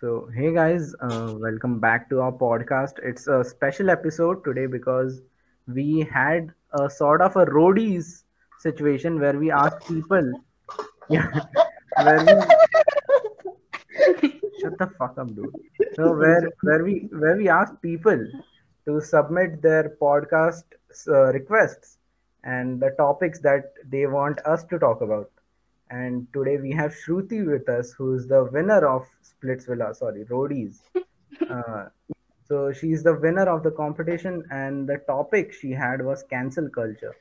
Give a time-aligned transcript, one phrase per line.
[0.00, 2.98] So, hey guys, uh, welcome back to our podcast.
[3.02, 5.22] It's a special episode today because
[5.66, 8.24] we had a sort of a roadies
[8.58, 10.32] situation where we asked people,
[11.08, 11.30] yeah,
[12.02, 12.32] where we
[14.60, 15.54] shut the fuck up, dude.
[15.94, 18.26] So where where we where we asked people
[18.86, 20.64] to submit their podcast
[21.08, 21.98] uh, requests
[22.44, 25.30] and the topics that they want us to talk about.
[25.90, 30.82] And today we have Shruti with us, who's the winner of Splitsvilla, sorry, Roadies.
[31.50, 31.86] Uh,
[32.44, 37.14] so she's the winner of the competition, and the topic she had was cancel culture.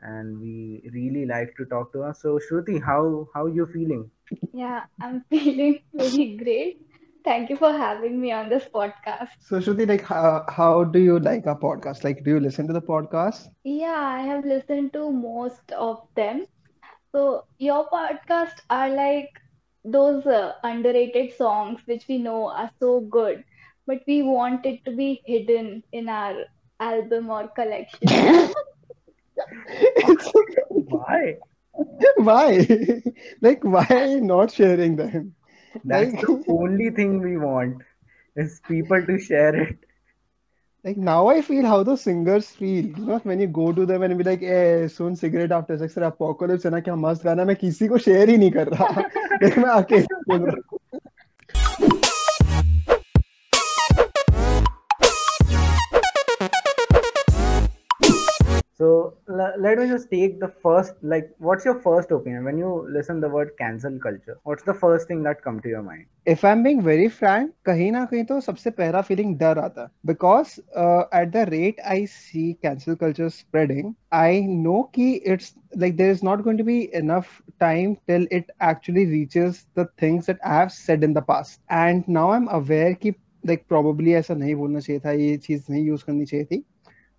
[0.00, 2.14] And we really like to talk to her.
[2.14, 4.10] So Shruti, how how you feeling?
[4.52, 6.80] Yeah, I'm feeling really great.
[7.24, 9.30] Thank you for having me on this podcast.
[9.40, 12.04] So Shruti, like how, how do you like our podcast?
[12.04, 13.48] Like, do you listen to the podcast?
[13.64, 16.46] Yeah, I have listened to most of them.
[17.12, 19.30] So your podcasts are like
[19.84, 23.44] those uh, underrated songs which we know are so good,
[23.86, 26.44] but we want it to be hidden in our
[26.80, 28.08] album or collection.
[30.68, 31.38] Why?
[32.16, 32.66] why?
[33.40, 35.34] Like, why are you not sharing them?
[35.84, 37.82] That's Like, the only thing we want
[38.36, 39.78] is people to share it.
[40.84, 42.86] Like now I feel how the singers feel.
[42.86, 45.94] You know, when you go to them and be like, "Hey, soon cigarette after sex,
[45.94, 49.02] तेरा apocalypse है ना क्या मस्त गाना मैं किसी को share ही नहीं कर रहा
[49.42, 50.79] मैं अकेले सुन रहा हूँ
[58.79, 62.87] So l- let me just take the first, like, what's your first opinion when you
[62.89, 64.37] listen the word cancel culture?
[64.43, 66.05] What's the first thing that come to your mind?
[66.25, 69.89] If I'm being very frank, कहीं ना कहीं तो सबसे पहला feeling डर आता है
[70.11, 75.97] because uh, at the rate I see cancel culture spreading, I know कि it's like
[75.97, 80.39] there is not going to be enough time till it actually reaches the things that
[80.43, 81.61] I have said in the past.
[81.69, 83.15] And now I'm aware कि
[83.51, 86.63] like probably ऐसा नहीं बोलना चाहिए था ये चीज नहीं यूज करनी चाहिए थी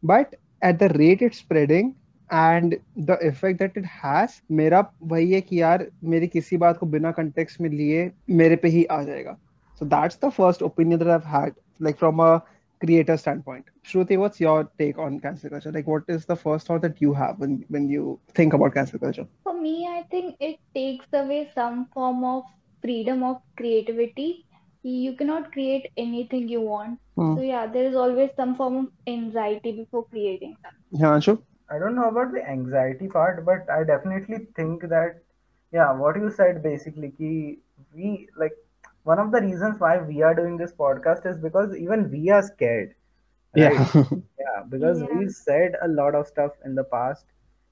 [0.02, 1.94] but at the rate it's spreading
[2.30, 4.80] and the effect that it has मेरा
[5.12, 8.10] वही है कि यार मेरी किसी बात को बिना context में लिए
[8.42, 9.36] मेरे पे ही आ जाएगा
[9.80, 11.54] so that's the first opinion that I've had
[11.86, 12.42] like from a
[12.84, 16.82] creator standpoint Shruti what's your take on cancel culture like what is the first thought
[16.82, 20.58] that you have when when you think about cancel culture For me, I think it
[20.74, 22.44] takes away some form of
[22.82, 24.44] freedom of creativity.
[24.82, 26.98] You cannot create anything you want.
[27.15, 27.35] Hmm.
[27.35, 30.79] So yeah, there is always some form of anxiety before creating something.
[30.91, 35.21] yeah Anshu I don't know about the anxiety part, but I definitely think that,
[35.71, 37.59] yeah, what you said basically, ki
[37.93, 38.53] we like
[39.03, 42.41] one of the reasons why we are doing this podcast is because even we are
[42.41, 42.93] scared,
[43.53, 43.83] right?
[43.83, 44.05] yeah
[44.39, 45.07] Yeah, because Yeah.
[45.11, 47.25] we've said a lot of stuff in the past.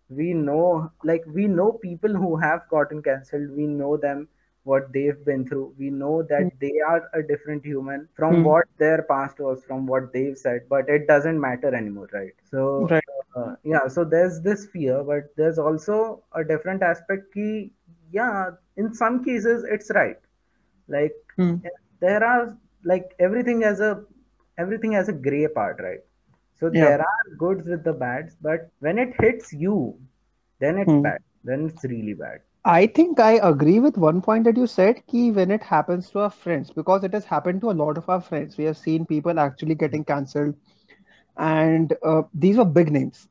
[0.09, 3.51] We know, like, we know people who have gotten cancelled.
[3.55, 4.27] We know them,
[4.69, 5.73] what they've been through.
[5.79, 8.49] We know that they are a different human from Hmm.
[8.49, 12.33] what their past was, from what they've said, but it doesn't matter anymore, right?
[12.51, 13.03] So, right
[13.35, 17.33] uh, yeah, so there's this fear, but there's also a different aspect.
[17.33, 17.73] Ki,
[18.11, 20.17] yeah, in some cases, it's right.
[20.87, 21.55] Like, Hmm.
[21.99, 24.03] there are, like, everything has a
[24.57, 26.01] everything has a gray part, right?
[26.59, 29.99] So yeah there are goods with the bads, but when it hits you,
[30.59, 31.03] then it's Hmm.
[31.03, 31.19] bad.
[31.43, 32.41] Then it's really bad.
[32.65, 36.19] I think I agree with one point that you said, ki when it happens to
[36.19, 38.57] our friends, because it has happened to a lot of our friends.
[38.57, 40.55] We have seen people actually getting cancelled,
[41.37, 43.27] and uh, these were big names.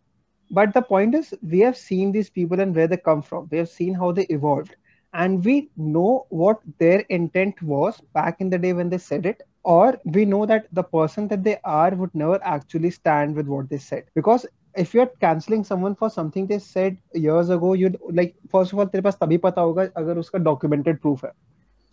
[0.51, 3.49] But the point is, we have seen these people and where they come from.
[3.51, 4.77] We have seen how they evolved,
[5.13, 9.43] and we know what their intent was back in the day when they said it,
[9.65, 13.69] or we know that the person that they are would never actually stand with what
[13.69, 14.05] they said.
[14.15, 18.79] Because if you're canceling someone for something they said years ago, you'd like first of
[18.79, 21.33] all, तेरे पास तभी पता होगा अगर उसका documented proof है.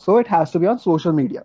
[0.02, 1.44] So it has to be on social media.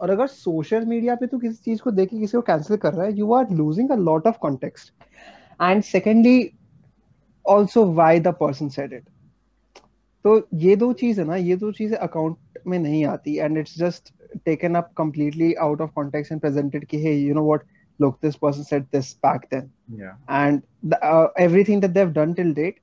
[0.00, 2.92] और अगर सोशल मीडिया पे तू किसी चीज़ को देख के किसी को कैंसिल कर
[2.92, 4.92] रहा है you are losing a lot of context
[5.62, 6.50] and secondly
[7.44, 9.04] also why the person said it
[10.24, 13.78] तो ये दो चीज़ है ना ये दो चीज़ें अकाउंट में नहीं आती and it's
[13.78, 14.12] just
[14.44, 17.68] taken up completely out of context and presented कि hey you know what
[18.00, 20.16] look this person said this back then Yeah.
[20.28, 22.78] and the, uh, everything that they've done till date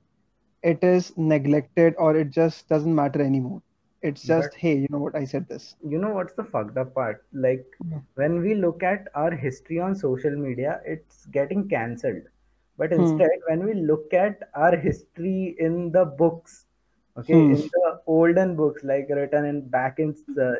[0.62, 3.62] it is neglected or it just doesn't matter anymore
[4.02, 6.78] it's But just hey you know what i said this you know what's the fucked
[6.78, 7.24] up part?
[7.32, 8.00] Like Yeah.
[8.14, 12.22] when we look at our history on social media, it's getting cancelled.
[12.78, 12.94] But Hmm.
[12.94, 16.66] instead, when we look at our history in the books,
[17.18, 17.56] okay, Hmm.
[17.56, 20.52] in the olden books, like written in back in uh,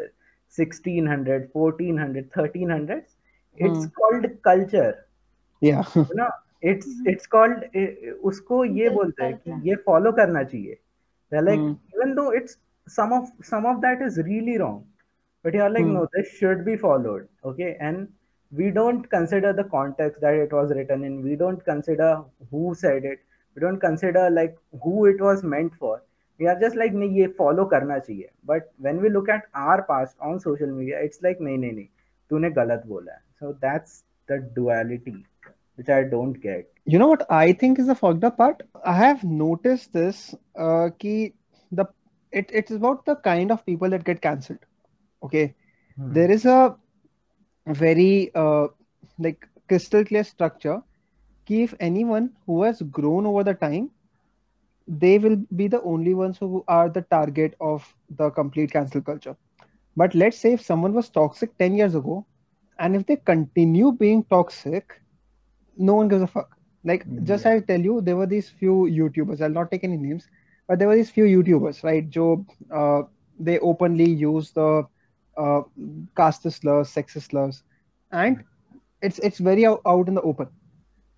[0.48, 3.17] 1600, 1400, 1300s,
[3.66, 3.92] it's Hmm.
[4.00, 4.94] called culture.
[5.66, 6.26] yeah you know
[6.70, 7.86] it's it's called eh,
[8.30, 10.76] उसको ये बोलते हैं कि ये follow करना चाहिए
[11.32, 11.72] Hmm.
[11.94, 12.56] even though it's
[12.96, 14.78] some of some of that is really wrong
[15.44, 15.96] but you're like Hmm.
[15.98, 18.06] no this should be followed okay and
[18.52, 22.10] we don't consider the context that it was written in we don't consider
[22.52, 23.20] who said it
[23.56, 25.94] we don't consider like who it was meant for
[26.40, 29.78] we are just like नहीं ये follow करना चाहिए but when we look at our
[29.92, 31.86] past on social media it's like नहीं नहीं नहीं
[32.30, 35.26] तूने गलत बोला है so that's the duality
[35.76, 38.62] which I don't get You know what I think is the fucked up part?
[38.84, 41.34] I have noticed this, uh, ki
[41.70, 41.86] the
[42.32, 44.58] it it's about the kind of people that get cancelled.
[45.22, 45.54] Okay,
[45.96, 46.20] Hmm.
[46.20, 46.76] there is a
[47.66, 48.68] very uh,
[49.18, 50.82] like crystal clear structure.
[51.46, 53.90] Ki if anyone who has grown over the time,
[54.86, 59.36] they will be the only ones who are the target of the complete cancel culture.
[59.96, 62.24] But let's say if someone was toxic 10 years ago,
[62.78, 65.00] and if they continue being toxic,
[65.76, 66.56] no one gives a fuck.
[66.84, 70.28] Like, just I'll tell you, there were these few YouTubers, I'll not take any names,
[70.68, 72.08] but there were these few YouTubers, right?
[72.08, 72.44] Joe,
[72.74, 73.02] uh,
[73.38, 74.86] they openly use the
[75.36, 75.62] uh,
[76.16, 77.62] caste slurs, sexist slurs,
[78.12, 78.44] and
[79.02, 80.48] it's it's very out, out in the open.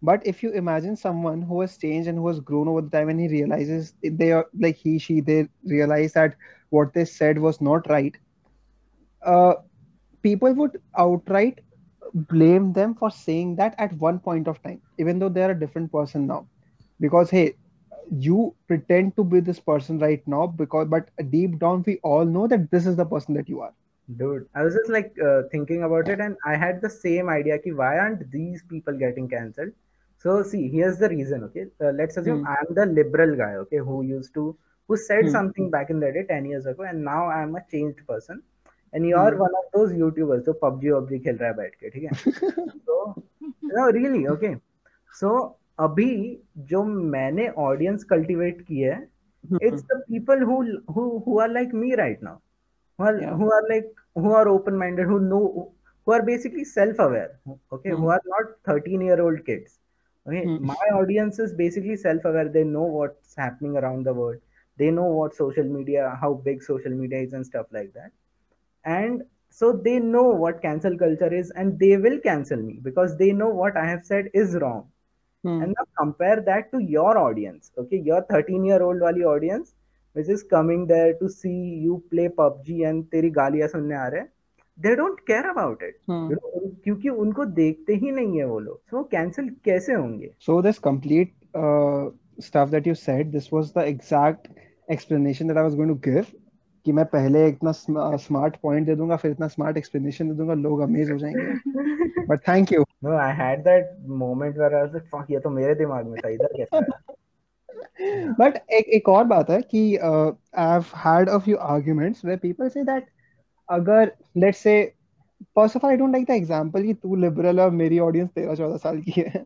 [0.03, 3.09] But if you imagine someone who has changed and who has grown over the time
[3.09, 6.35] and he realizes they are like he, she, they realize that
[6.71, 8.17] what they said was not right,
[9.25, 9.55] uh,
[10.23, 11.61] people would outright
[12.15, 15.93] blame them for saying that at one point of time, even though they're a different
[15.93, 16.47] person now.
[17.01, 17.55] Because hey,
[18.11, 22.47] you pretend to be this person right now because but deep down we all know
[22.47, 23.75] that this is the person that you are.
[24.17, 27.59] Dude, I was just like uh, thinking about it, and I had the same idea
[27.59, 29.73] ki why aren't these people getting cancelled?
[30.19, 31.45] So see, here's the reason.
[31.45, 32.55] Okay, uh, let's assume Hmm.
[32.55, 33.55] I'm the liberal guy.
[33.65, 34.57] Okay, who used to
[34.89, 35.37] who said Hmm.
[35.37, 38.43] something back in the day ten years ago, and now I'm a changed person.
[38.93, 39.41] And you're Hmm.
[39.41, 42.17] one of those YouTubers जो PUBG वब्जी खेल रहा है बैठ के ठीक है
[42.87, 42.97] तो
[43.77, 44.55] no really okay
[45.21, 45.33] so
[45.87, 46.11] अभी
[46.71, 46.83] जो
[47.17, 48.97] मैंने ऑडियंस कल्टीवेट की है
[49.69, 49.89] it's Hmm.
[49.93, 50.57] the people who
[50.97, 52.35] who who are like me right now
[52.99, 53.37] who are Yeah.
[53.41, 53.89] who are like
[54.25, 55.43] who are open minded who know
[56.07, 57.31] who are basically self aware
[57.77, 58.03] okay who Hmm.
[58.03, 59.79] who are not 13 year old kids
[60.27, 60.73] okay mm-hmm.
[60.73, 64.41] my audience is basically self aware they know what's happening around the world
[64.83, 68.11] they know what social media how big social media is and stuff like that
[68.86, 73.32] and so they know what cancel culture is and they will cancel me because they
[73.32, 74.84] know what i have said is wrong
[75.44, 75.62] Hmm.
[75.62, 79.74] and now compare that to your audience okay your 13 year old wali audience
[80.14, 84.22] which is coming there to see you play PUBG and तेरी गालियां सुनने आ रहे
[84.22, 84.30] हैं
[84.86, 86.30] they don't care about it Hmm.
[86.30, 90.34] you know, उन- क्योंकि उनको देखते ही नहीं है वो लोग so कैंसिल कैसे होंगे
[90.40, 92.10] So this complete uh,
[92.40, 94.48] stuff that you said, this was the exact
[94.90, 96.34] explanation that I was going to give.
[96.85, 97.73] कि मैं पहले इतना
[98.17, 102.49] स्मार्ट पॉइंट दे दूँगा फिर इतना स्मार्ट एक्सप्लेनेशन दे दूँगा लोग अमेज हो जाएँगे। But
[102.49, 103.93] thank you no I had that
[104.23, 106.81] moment where I was like fuck ये तो मेरे दिमाग में था इधर कैसे
[108.39, 112.69] बट एक एक और बात है कि I have had a few arguments where people
[112.69, 113.07] say that
[113.69, 114.75] अगर let's say
[115.57, 118.57] first of all I don't like the example कि तू लिबरल और मेरी ऑडियंस 13
[118.61, 119.45] 14 साल की है।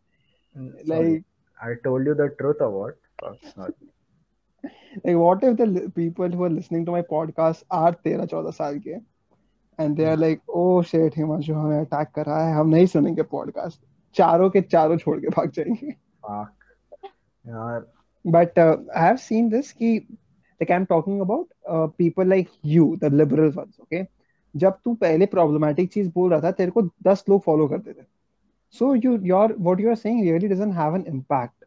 [0.89, 1.25] Like
[1.59, 3.75] I told you the truth or what fuck sorry.
[5.07, 5.67] like what if the
[5.97, 8.97] people who are listening to my podcast are 13 14 साल के?
[9.79, 13.23] And they are like oh shit Himanshu हमें attack कर रहा है। हम नहीं सुनेंगे
[13.23, 13.81] पॉडकास्ट
[14.17, 15.89] चारों के चारों छोड़ के भाग जाएँगे।
[17.47, 17.87] यार।
[18.25, 21.49] But I have seen this कि like I am talking about
[21.99, 24.03] people like you the liberal ones okay
[24.55, 28.05] जब तू पहले प्रॉब्लमेटिक चीज़ बोल रहा था तेरे को 10 लोग फॉलो करते थे।
[28.79, 31.65] So you your what you are saying really doesn't have an impact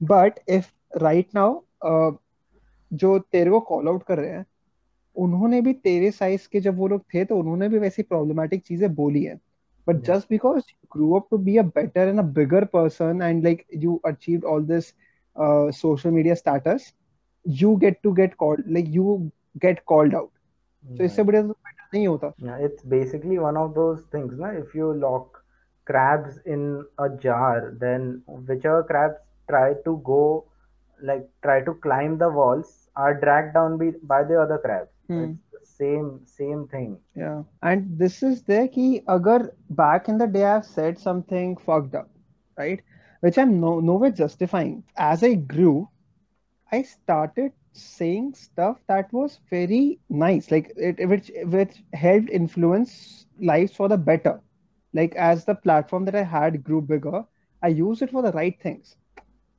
[0.00, 0.66] but if
[0.96, 1.60] right now
[2.96, 4.44] जो तेरे को कॉल आउट कर रहे हैं
[5.16, 8.94] उन्होंने भी तेरे साइज़ के जब वो लोग थे तो उन्होंने भी वैसी प्रॉब्लमेटिक चीज़ें
[8.94, 9.34] बोली है।
[9.86, 10.62] But just because
[10.92, 14.66] grew up to be a better and a bigger person and like you achieve all
[14.66, 14.92] this
[15.76, 16.92] social media status
[17.46, 19.16] you get to get called like you
[19.62, 20.30] get called out
[20.84, 22.32] तो इससे बढ़िया तो better नहीं होता।
[22.64, 25.42] It's basically one of those things ना if you lock
[25.86, 26.62] crabs in
[27.02, 28.06] a jar then
[28.46, 29.18] whichever crabs
[29.50, 30.22] try to go
[31.00, 34.90] like try to climb the walls are dragged down by, by the other crabs.
[35.08, 35.34] Hmm.
[35.62, 36.98] Same same thing.
[37.14, 39.02] Yeah, and this is the key.
[39.08, 42.10] agar back in the day I've said something fucked up,
[42.56, 42.82] right?
[43.20, 44.84] Which I'm no nowhere justifying.
[44.96, 45.88] As I grew,
[46.72, 53.74] I started saying stuff that was very nice, like it which which helped influence lives
[53.76, 54.40] for the better.
[54.92, 57.24] Like as the platform that I had grew bigger,
[57.62, 58.96] I used it for the right things.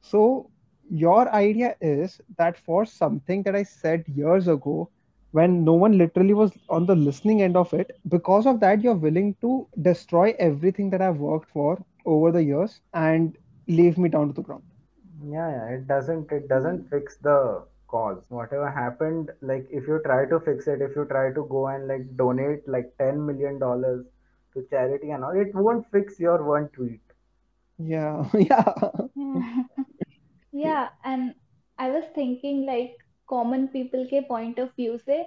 [0.01, 0.51] So
[0.89, 4.89] your idea is that for something that I said years ago,
[5.31, 8.95] when no one literally was on the listening end of it, because of that, you're
[8.95, 14.27] willing to destroy everything that I've worked for over the years and leave me down
[14.27, 14.63] to the ground.
[15.23, 15.67] Yeah, yeah.
[15.75, 18.23] It doesn't it doesn't fix the cause.
[18.29, 21.87] Whatever happened, like if you try to fix it, if you try to go and
[21.87, 24.05] like donate like ten million dollars
[24.53, 27.01] to charity and all, it won't fix your one tweet.
[27.77, 28.73] Yeah, yeah.
[29.15, 29.41] Hmm.
[30.51, 30.89] Yeah.
[31.03, 31.35] And
[31.77, 32.95] I was thinking like
[33.29, 35.25] common people के point of view से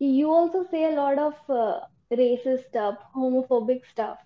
[0.00, 1.80] you also say a lot of uh,
[2.12, 4.18] racist stuff, homophobic stuff,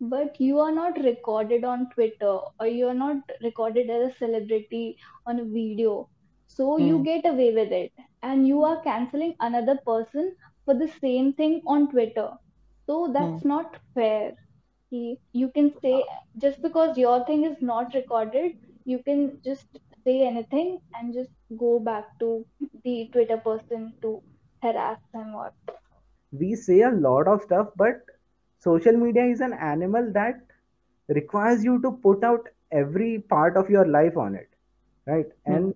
[0.00, 4.96] but you are not recorded on Twitter or you are not recorded as a celebrity
[5.26, 6.08] on a video.
[6.46, 7.04] So you Hmm.
[7.04, 10.34] get away with it, and you are canceling another person
[10.64, 12.30] for the same thing on Twitter.
[12.86, 14.32] So that's not fair.
[14.90, 16.04] You you can say
[16.38, 18.52] just because your thing is not recorded,
[18.84, 19.66] you can just
[20.04, 22.44] say anything and just go back to
[22.84, 24.22] the Twitter person to
[24.62, 25.52] harass them or.
[26.32, 28.02] We say a lot of stuff, but
[28.58, 30.40] social media is an animal that
[31.08, 34.48] requires you to put out every part of your life on it,
[35.06, 35.26] right?
[35.26, 35.52] Mm-hmm.
[35.52, 35.74] And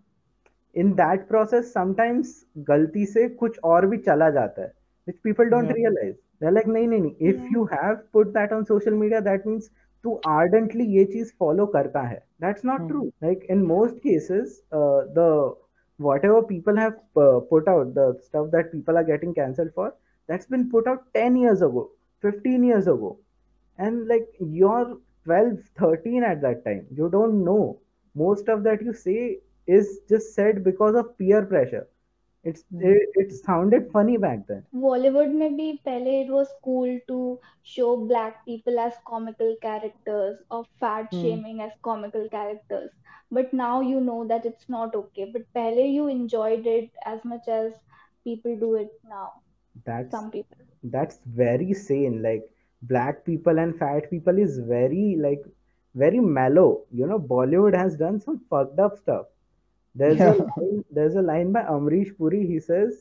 [0.74, 4.72] in that process, sometimes galti se kuch aur bhi chala jata hai,
[5.04, 5.72] which people don't yeah.
[5.72, 6.14] realize.
[6.40, 7.14] They're like, no, no, no.
[7.18, 7.48] If yeah.
[7.50, 9.70] you have put that on social media, that means
[10.04, 15.26] to ardently ये चीज़ follow करता है। That's not true like in most cases the
[16.24, 19.88] whatever people have put out the stuff that people are getting cancelled for
[20.28, 21.82] that's been put out ten years ago
[22.24, 23.18] fifteen years ago
[23.78, 27.58] and like you are twelve thirteen at that time you don't know
[28.16, 29.14] most of that you say
[29.68, 31.86] is just said because of peer pressure
[32.44, 32.82] it's hmm.
[32.82, 34.64] it, it, sounded funny back then.
[34.74, 41.10] Bollywood maybe pehle it was cool to show black people as comical characters or fat
[41.12, 41.22] mm.
[41.22, 42.90] shaming as comical characters.
[43.30, 45.30] But now you know that it's not okay.
[45.32, 47.72] But pehle you enjoyed it as much as
[48.24, 49.32] people do it now.
[49.84, 50.56] That's some people.
[50.84, 52.22] that's very sane.
[52.22, 52.44] Like
[52.82, 55.44] black people and fat people is very like
[55.94, 56.82] very mellow.
[56.92, 59.26] You know bollywood has done some fucked up stuff.
[59.96, 60.32] There's yeah.
[60.32, 62.46] a line, there's a line by Amrish Puri.
[62.46, 62.94] He says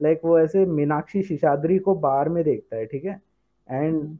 [0.00, 3.20] like वो ऐसे मीनाक्षी शिशाद्री को बार में देखता है ठीक है?
[3.68, 4.18] And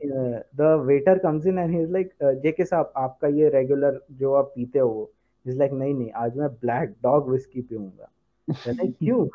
[0.57, 4.53] the waiter comes in and he is like JK साहब आपका ये रेगुलर जो आप
[4.55, 5.11] पीते हो
[5.47, 8.11] इज़ लाइक नहीं नहीं आज मैं ब्लैक डॉग विस्की पीऊँगा.
[8.49, 9.27] लाइक क्यों?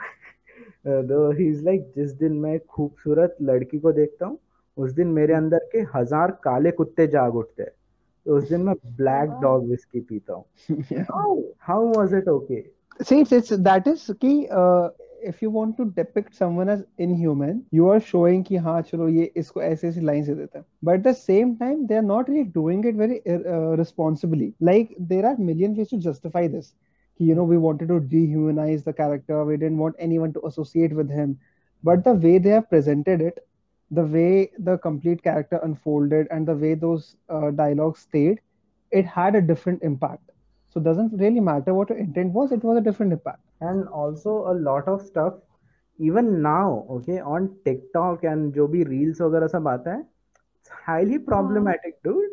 [1.08, 4.38] दो ही इज़ लाइक जिस दिन मैं खूबसूरत लड़की को देखता हूँ
[4.78, 7.72] उस दिन मेरे अंदर के हज़ार काले कुत्ते जाग उठते हैं।
[8.26, 10.46] तो उस दिन मैं ब्लैक डॉग विस्की पीता हूँ।
[11.62, 12.62] How was it okay
[13.04, 14.90] see it's, it's that is key uh,
[15.24, 19.28] if you want to depict someone as inhuman you are showing ki ha chalo ye
[19.42, 22.48] isko aise aise lines de deta but at the same time they are not really
[22.60, 24.54] doing it very uh, uh responsibly.
[24.60, 26.74] Like there are million ways to justify this.
[27.18, 29.44] You know we wanted to dehumanize the character.
[29.46, 31.40] We didn't want anyone to associate with him.
[31.84, 33.46] But the way they have presented it
[33.92, 38.40] the way the complete character unfolded and the way those uh, dialogues stayed
[38.92, 40.31] it had a different impact.
[40.74, 43.42] So it doesn't really matter what your intent was, it was a different impact.
[43.62, 45.34] and also a lot of stuff
[46.00, 51.20] even now okay on TikTok and जो भी reels वगैरह सब आता है it's highly
[51.32, 52.32] problematic dude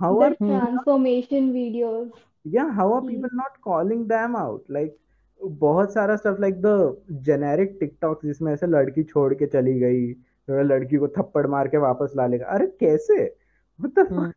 [0.00, 0.48] how The are Hmm.
[0.50, 2.10] transformation videos.
[2.44, 3.08] yeah how are Hmm.
[3.08, 4.94] people not calling them out like
[5.40, 6.74] बहुत सारा stuff like the
[7.28, 10.06] generic TikTok जिसमें ऐसे लड़की छोड़ के चली गई
[10.68, 13.24] लड़की को थप्पड़ मार के वापस ला लेगा अरे कैसे
[14.08, 14.18] Hmm.
[14.18, 14.32] fuck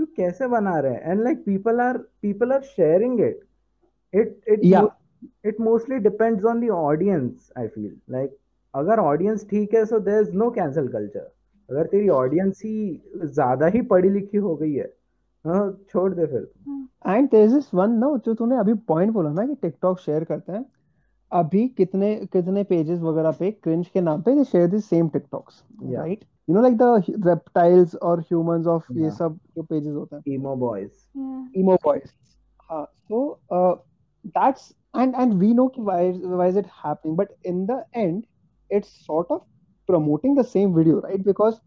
[0.00, 1.12] तू कैसे बना रहे हैं?
[1.12, 1.94] And like people are
[2.26, 3.40] people are sharing it.
[4.14, 4.86] It it Yeah.
[4.86, 7.92] mo- it mostly depends on the audience i feel.
[8.16, 8.36] Like
[8.74, 11.20] अगर ऑडियंस ठीक है so there is no cancel culture
[11.68, 14.84] अगर तेरी ऑडियंस ही ज़्यादा ही पढ़ी लिखी हो गई है
[15.44, 16.46] हाँ छोड़ दे फिर।
[17.06, 20.24] And there is this one ना जो तूने अभी पॉइंट बोला ना कि टिकटॉक शेयर
[20.24, 20.64] करते हैं
[21.32, 25.62] अभी कितने कितने पेजेस वगैरह पे क्रिंज के नाम पे they share the same TikToks
[25.90, 26.06] Yeah.
[26.49, 29.17] Right you know like the reptiles और ह्यूमंस ऑफ ये Yeah.
[29.17, 31.43] सब जो पेजेस होते हैं emo boys Yeah.
[31.63, 32.13] emo boys
[32.69, 33.17] हाँ so
[33.57, 33.75] uh,
[34.35, 34.71] that's
[35.03, 36.01] and and we know कि why
[36.41, 38.23] why is it happening but in the end
[38.77, 39.41] it's sort of
[39.89, 41.59] promoting the same video right because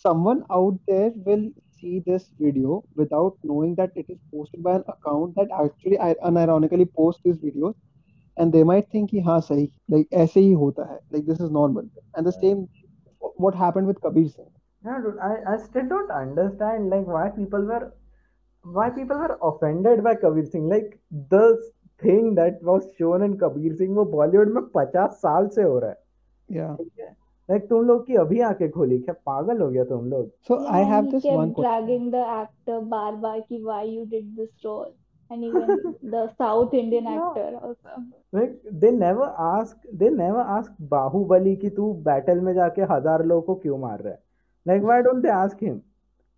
[0.00, 1.44] someone out there will
[1.78, 6.14] see this video without knowing that it is posted by an account that actually i-
[6.30, 7.74] unironically posts these videos
[8.36, 11.50] and they might think कि हाँ सही like ऐसे ही होता है like this is
[11.60, 12.62] normal and the same
[13.45, 14.53] what happened with Kabir Singh
[14.85, 17.83] yeah dude i i still don't understand like why people were
[18.77, 20.91] why people were offended by kabir singh like
[21.33, 21.45] the
[22.03, 25.89] thing that was shown in kabir singh वो बॉलीवुड में पचास साल से हो रहा
[25.89, 25.97] है
[26.59, 27.15] yeah
[27.49, 30.71] है तुम लोग की अभी आँखें खोली क्या पागल हो गया तुम लोग so yeah,
[30.77, 34.49] I have this one question dragging the actor bar bar ki why you did this
[34.65, 34.93] role.
[35.29, 37.27] And even the South Indian Yeah.
[37.29, 38.03] actor also.
[38.37, 38.53] like
[38.83, 43.55] they never ask they never ask Baahubali कि तू battle में जाके हज़ार लोगों को
[43.61, 44.19] क्यों मार रहा है
[44.71, 45.77] like why don't they ask him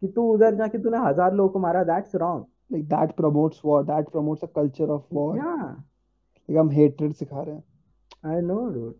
[0.02, 2.44] कि तू उधर जाके तूने हज़ार लोगों को मारा that's wrong
[2.76, 5.68] like that promotes war that promotes a culture of war yeah
[6.50, 7.64] like हम hatred सिखा रहे हैं
[8.24, 8.96] I know, dude.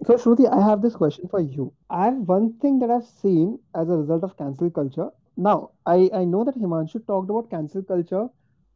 [0.00, 1.64] So, Shruti, I have this question for you.
[1.90, 5.08] I have one thing that I've seen as a result of cancel culture.
[5.36, 8.22] Now, I, I know that Himanshu talked about cancel culture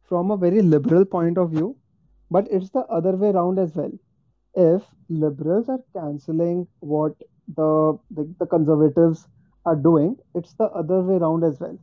[0.07, 1.75] from a very liberal point of view,
[2.31, 3.91] but it's the other way around as well.
[4.55, 7.15] If liberals are canceling what
[7.55, 9.27] the, the, the conservatives
[9.65, 11.77] are doing, it's the other way around as well.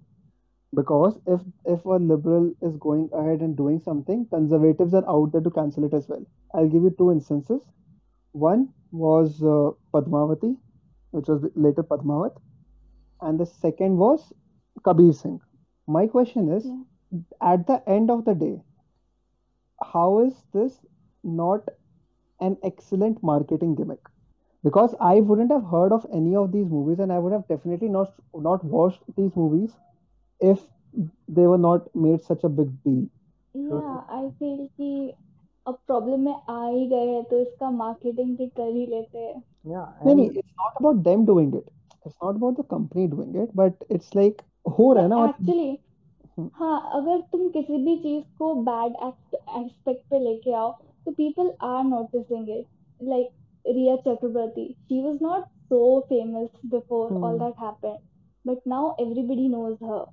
[0.75, 5.41] Because if if a liberal is going ahead and doing something, conservatives are out there
[5.41, 6.25] to cancel it as well.
[6.55, 7.63] I'll give you two instances.
[8.33, 10.57] One was uh, Padmavati,
[11.13, 12.37] which was later Padmavat,
[13.23, 14.33] and the second was
[14.85, 15.41] Kabir Singh.
[15.87, 16.83] My question is, Yeah
[17.42, 18.62] at the end of the day,
[19.82, 20.80] how is this
[21.24, 21.68] not
[22.40, 24.00] an excellent marketing gimmick?
[24.64, 27.90] Because I wouldn't have heard of any of these movies, and I would have definitely
[27.90, 29.72] not not watched these movies
[30.42, 30.60] if
[31.28, 33.06] they were not made such a big deal.
[33.56, 35.14] या I feel कि
[35.68, 39.42] अब problem में आ ही गए हैं तो इसका marketing भी कर ही लेते हैं
[39.66, 41.66] Yeah, No, no, and it's not about them doing it.
[42.06, 44.44] It's not about the company doing it, but it's like
[44.78, 45.78] हो रहा है बट ना और एक्चुअली हम्म,
[46.56, 50.72] हाँ अगर तुम किसी भी चीज को बैड एस्पेक्ट पे लेके आओ
[51.06, 53.30] तो people are noticing it like
[53.66, 58.00] Rhea Chakraborty she was not so famous before all hmm, that happened
[58.46, 60.06] but now everybody knows her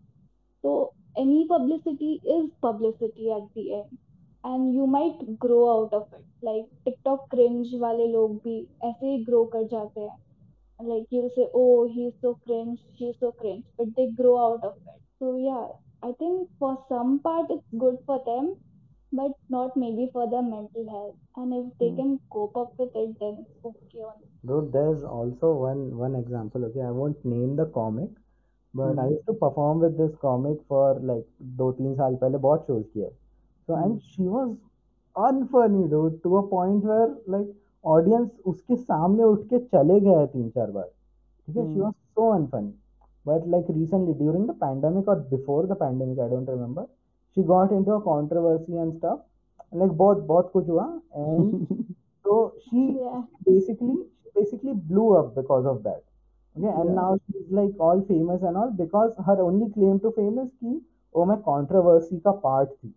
[0.64, 3.98] So any publicity is publicity at the end.
[4.44, 6.24] And you might grow out of it.
[6.42, 10.16] Like TikTok cringe वाले लोग भी ऐसे ही grow कर जाते हैं.
[10.80, 14.74] Like you'll say, oh, he's so cringe, she's so cringe, but they grow out of
[14.86, 14.98] it.
[15.20, 15.66] So yeah,
[16.02, 18.56] I think for some part it's good for them,
[19.12, 21.16] but not maybe for their mental health.
[21.36, 24.22] And if they hmm, can cope up with it, then it's okay on.
[24.46, 26.64] dude, there's also one one example.
[26.66, 28.10] Okay, I won't name the comic,
[28.74, 31.26] but I hmm, used to perform with this comic for like
[31.60, 33.10] दो तीन साल पहले बहुत shows किए.
[33.66, 34.56] So hmm, and she was
[35.16, 37.52] unfunny, dude, to a point where like
[37.96, 40.88] audience उसके सामने उठ के चले गए हैं तीन चार बार.
[41.46, 42.72] ठीक है, she hmm, was so unfunny.
[43.25, 46.85] but like recently during the pandemic or before the pandemic i don't remember
[47.33, 49.19] she got into a controversy and stuff.
[49.71, 51.01] And like both both kuch hua.
[51.15, 53.21] And so she yeah.
[53.45, 56.03] basically she basically blew up because of that.
[56.57, 56.67] Okay?
[56.67, 56.95] And yeah.
[56.95, 60.79] now she's like all famous and all because her only claim to fame is ki
[61.13, 62.91] oh my controversy ka part thi.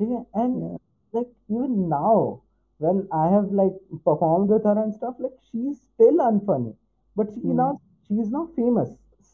[0.00, 0.78] Theek and
[1.12, 2.40] like even now
[2.78, 6.74] when i have like performed with her and stuff like she's still unfunny.
[7.14, 7.80] But she mm.
[8.08, 8.90] she is now famous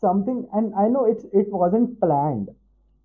[0.06, 2.48] something and i know it's it wasn't planned.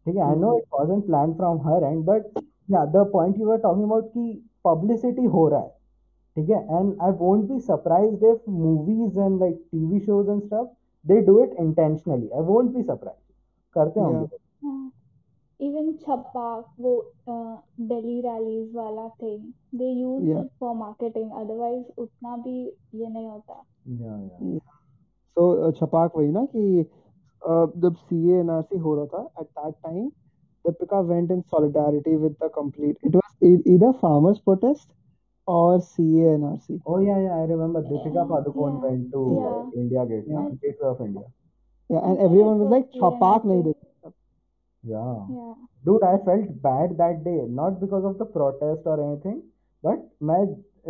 [0.07, 0.63] Okay i know hmm.
[0.63, 2.31] it wasn't planned from her end but
[2.75, 4.27] yeah the point you were talking about the
[4.69, 5.71] publicity ho raha
[6.51, 10.67] hai, and i won't be surprised if movies and like tv shows and stuff
[11.05, 12.29] they do it intentionally.
[12.35, 13.21] I won't be surprised.
[13.73, 14.89] Karte yeah.
[15.57, 21.31] Even Chhapaak wo uh, delhi rallies wala thing they use it for marketing.
[21.31, 22.57] Otherwise utna bhi
[22.91, 23.59] ye nahi hota.
[23.85, 24.59] yeah, yeah.
[25.37, 26.83] सो छपाक वही ना कि
[27.77, 30.07] जब सी A N R सी हो रहा था at that time
[30.65, 34.89] Deepika went in solidarity with the complete it was either farmers protest
[35.47, 39.25] और C N R C oh yeah yeah I remember Deepika Padukone went to
[39.75, 41.31] India Gate gate of India
[41.89, 44.11] yeah and everyone was like Chhapaak नहीं देख
[44.83, 45.03] yeah
[45.85, 49.41] dude I felt bad that day not because of the protest और anything
[49.83, 50.39] but मैं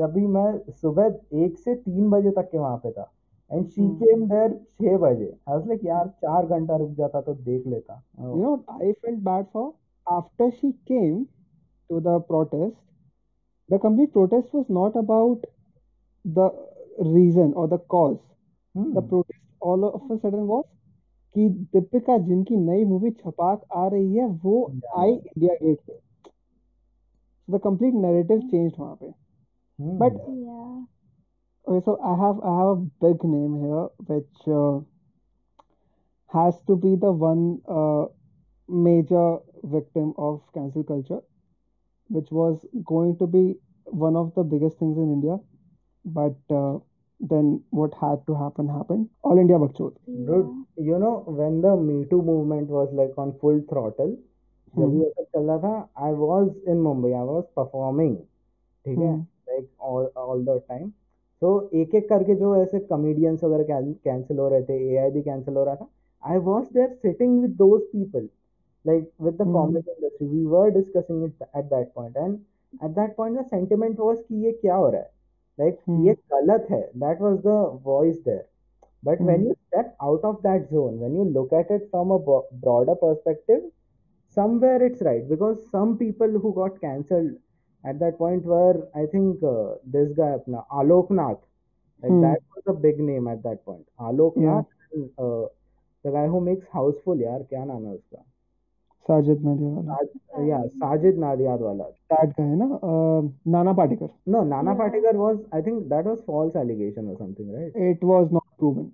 [0.04, 3.12] अभी मैं सुबह एक से तीन बजे तक के वहाँ पे था।
[3.52, 8.02] एंड शी केम देयर बजे। आई वाज लाइक यार घंटा रुक जाता तो देख लेता।
[8.20, 9.72] You know I felt bad for
[10.08, 11.24] after she came
[11.90, 12.78] to the protest
[13.70, 15.46] the complete protest was not about
[16.26, 16.50] the
[17.04, 18.16] reason और the cause
[18.76, 20.64] the protest all of a sudden was
[21.36, 24.60] कि दीपिका जिनकी नई मूवी छपाक आ रही है वो
[24.98, 26.00] आई इंडिया गेट पे।
[27.48, 29.98] The complete narrative change वहाँ पे। hmm.
[30.00, 30.14] But
[31.67, 34.81] okay, so I have I have a big name here which uh,
[36.33, 38.07] has to be the one uh,
[38.69, 41.21] major victim of cancel culture
[42.09, 45.39] which was going to be one of the biggest things in India
[46.05, 46.79] but uh,
[47.21, 49.95] then what had to happen happened all India Bakchod
[50.27, 50.85] Dude, Yeah.
[50.89, 54.17] you know, when the Me Too movement was like on full throttle,
[54.79, 58.15] जब hmm ये सब चल रहा था, I was in Mumbai, I was performing,
[58.87, 60.93] ठीक है, hmm like all all the time.
[61.46, 65.56] तो एक एक करके जो ऐसे कॉमेडियंस वगैरह कैंसिल हो रहे थे एआई भी कैंसिल
[65.56, 65.88] हो रहा था।
[66.24, 68.28] I was there sitting with those people
[68.86, 72.38] like with the comedy industry we were discussing it at that point and
[72.84, 75.12] at that point the sentiment was कि ये क्या हो रहा है?
[75.60, 76.08] Like like, hmm.
[76.08, 78.46] ये गलत है। That was the voice there
[79.06, 82.18] but when you step out of that zone when you look at it from a
[82.18, 83.72] broader perspective
[84.38, 87.36] somewhere it's right because some people who got cancelled
[87.85, 91.39] at that point where I think uh, this guy apna Alok Nath,
[92.03, 92.21] like Hmm.
[92.23, 93.87] that was a big name at that point.
[93.99, 94.55] Alok Yeah.
[94.55, 95.47] Nath and uh,
[96.05, 98.23] the guy who makes Houseful, यार क्या नाम है उसका?
[99.09, 99.97] Sajid Nadiawala.
[99.99, 101.87] Saj, yeah, Sajid Nadiadwala.
[102.11, 102.67] That guy, na?
[102.91, 104.11] Uh, Nana Patekar.
[104.27, 104.79] No, Nana Yeah.
[104.79, 107.73] Patekar was, I think that was false allegation or something, right?
[107.75, 108.93] It was not proven.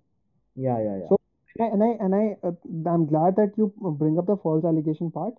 [0.54, 1.08] Yeah, yeah, yeah.
[1.08, 1.18] So,
[1.58, 4.64] and I, and I, and I uh, I'm glad that you bring up the false
[4.64, 5.34] allegation part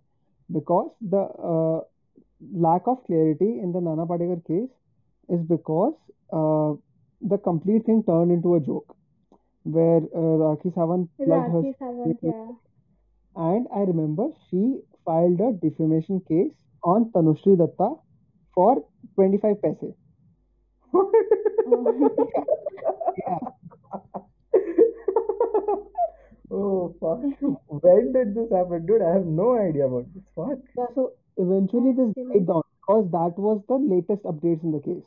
[0.52, 1.82] because the uh,
[2.53, 4.71] lack of clarity in the Nana Patekar case
[5.29, 5.95] is because
[6.33, 6.75] uh,
[7.21, 8.97] the complete thing turned into a joke
[9.65, 12.49] where uh, Rakhi Sawant plugged her Sawant, yeah.
[13.37, 16.53] and I remember she filed a defamation case
[16.83, 18.01] on Tanushree Dutta
[18.55, 19.95] for 25 paise.
[20.95, 21.13] Oh.
[23.19, 23.39] Yeah.
[26.55, 27.21] Oh fuck.
[27.67, 28.85] When did this happen?
[28.85, 30.23] Dude, I have no idea about this.
[30.37, 30.59] Fuck.
[30.77, 35.03] Yeah, so eventually this died down because that was the latest updates in the case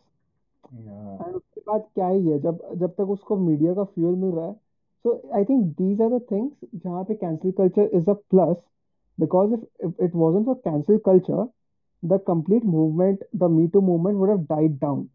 [1.21, 4.45] and उसके बाद क्या ही है जब जब तक उसको media का fuel मिल रहा
[4.45, 4.53] है
[5.05, 8.55] so I think these are the things जहाँ पे cancel culture is a plus
[9.19, 11.47] because if it wasn't for cancel culture
[12.05, 15.07] the complete movement the me too movement would have died down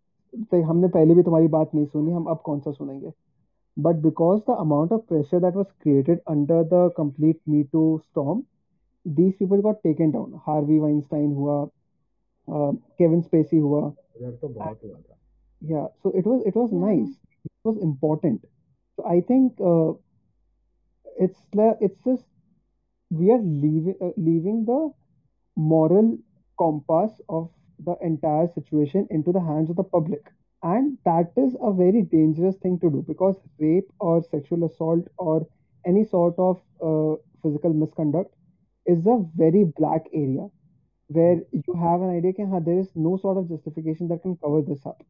[0.54, 3.12] हमने पहले भी तुम्हारी बात नहीं सुनी हम अब कौन सा सुनेंगे?
[3.76, 8.44] But because the amount of pressure that was created under the complete Me Too storm,
[9.05, 11.57] these people got taken down Harvey Weinstein हुआ
[12.47, 13.83] uh, Kevin Spacey हुआ
[14.17, 15.17] उधर तो बहुत हुआ था.
[15.61, 16.85] yeah so it was it was Yeah.
[16.85, 17.11] nice
[17.45, 18.41] it was important
[18.95, 19.91] so i think uh,
[21.25, 22.25] it's the it's just
[23.09, 24.79] we are leaving uh, leaving the
[25.71, 26.09] moral
[26.61, 27.49] compass of
[27.87, 30.31] the entire situation into the hands of the public
[30.63, 35.45] and that is a very dangerous thing to do because rape or sexual assault or
[35.85, 36.57] any sort of
[36.89, 38.33] uh, physical misconduct
[38.86, 40.48] is a very black area
[41.08, 44.62] where you have an idea that there is no sort of justification that can cover
[44.62, 45.02] this up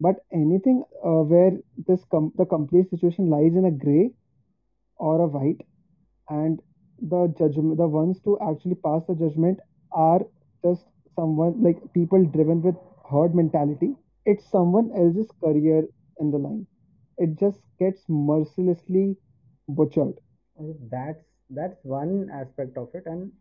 [0.00, 1.52] but anything uh, where
[1.86, 4.10] this com- the complete situation lies in a gray
[4.98, 5.62] or a white,
[6.28, 6.60] and
[7.00, 9.58] the judgment, the ones to actually pass the judgment
[9.92, 10.20] are
[10.64, 12.76] just someone like people driven with
[13.10, 13.94] herd mentality.
[14.24, 15.86] It's someone else's career
[16.20, 16.66] in the line.
[17.18, 19.16] It just gets mercilessly
[19.68, 20.18] butchered.
[20.90, 23.04] That's that's one aspect of it.
[23.06, 23.32] And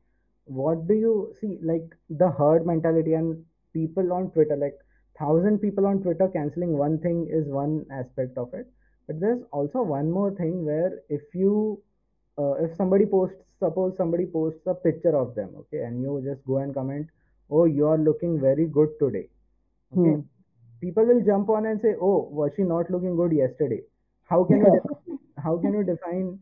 [0.45, 1.59] what do you see?
[1.61, 4.77] Like the herd mentality and people on Twitter, like
[5.19, 8.67] thousand people on Twitter canceling one thing is one aspect of it.
[9.07, 11.81] But there's also one more thing where if you
[12.37, 16.45] uh, if somebody posts, suppose somebody posts a picture of them, okay, and you just
[16.45, 17.07] go and comment,
[17.49, 19.29] oh, you are looking very good today,
[19.93, 20.27] okay, Hmm.
[20.81, 23.81] people will jump on and say, "Oh, was she not looking good yesterday?
[24.33, 24.75] How can you Yeah.
[24.75, 26.39] define, how can you define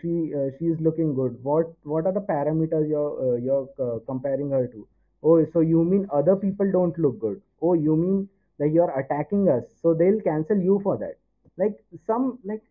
[0.00, 1.38] she uh, she is looking good?
[1.42, 4.86] What what are the parameters you're uh, you're uh, comparing her to?
[5.22, 7.40] Oh, so you mean other people don't look good?
[7.60, 9.64] Oh, you mean that you're attacking us?
[9.80, 11.18] So they'll cancel you for that.
[11.56, 12.62] Like some like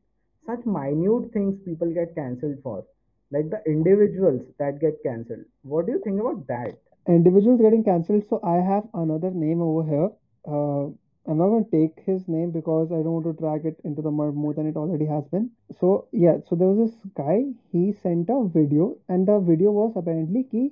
[0.46, 2.86] such minute things people get cancelled for,
[3.32, 5.46] like the individuals that get cancelled.
[5.64, 6.78] What do you think about that?
[7.08, 8.24] individuals getting cancelled.
[8.30, 10.10] So I have another name over here.
[10.48, 10.92] Uh,
[11.29, 14.01] I'm not going to take his name because I don't want to drag it into
[14.01, 15.51] the mud more than it already has been.
[15.81, 17.47] So yeah, so there was this guy.
[17.73, 20.71] He sent a video, and the video was apparently कि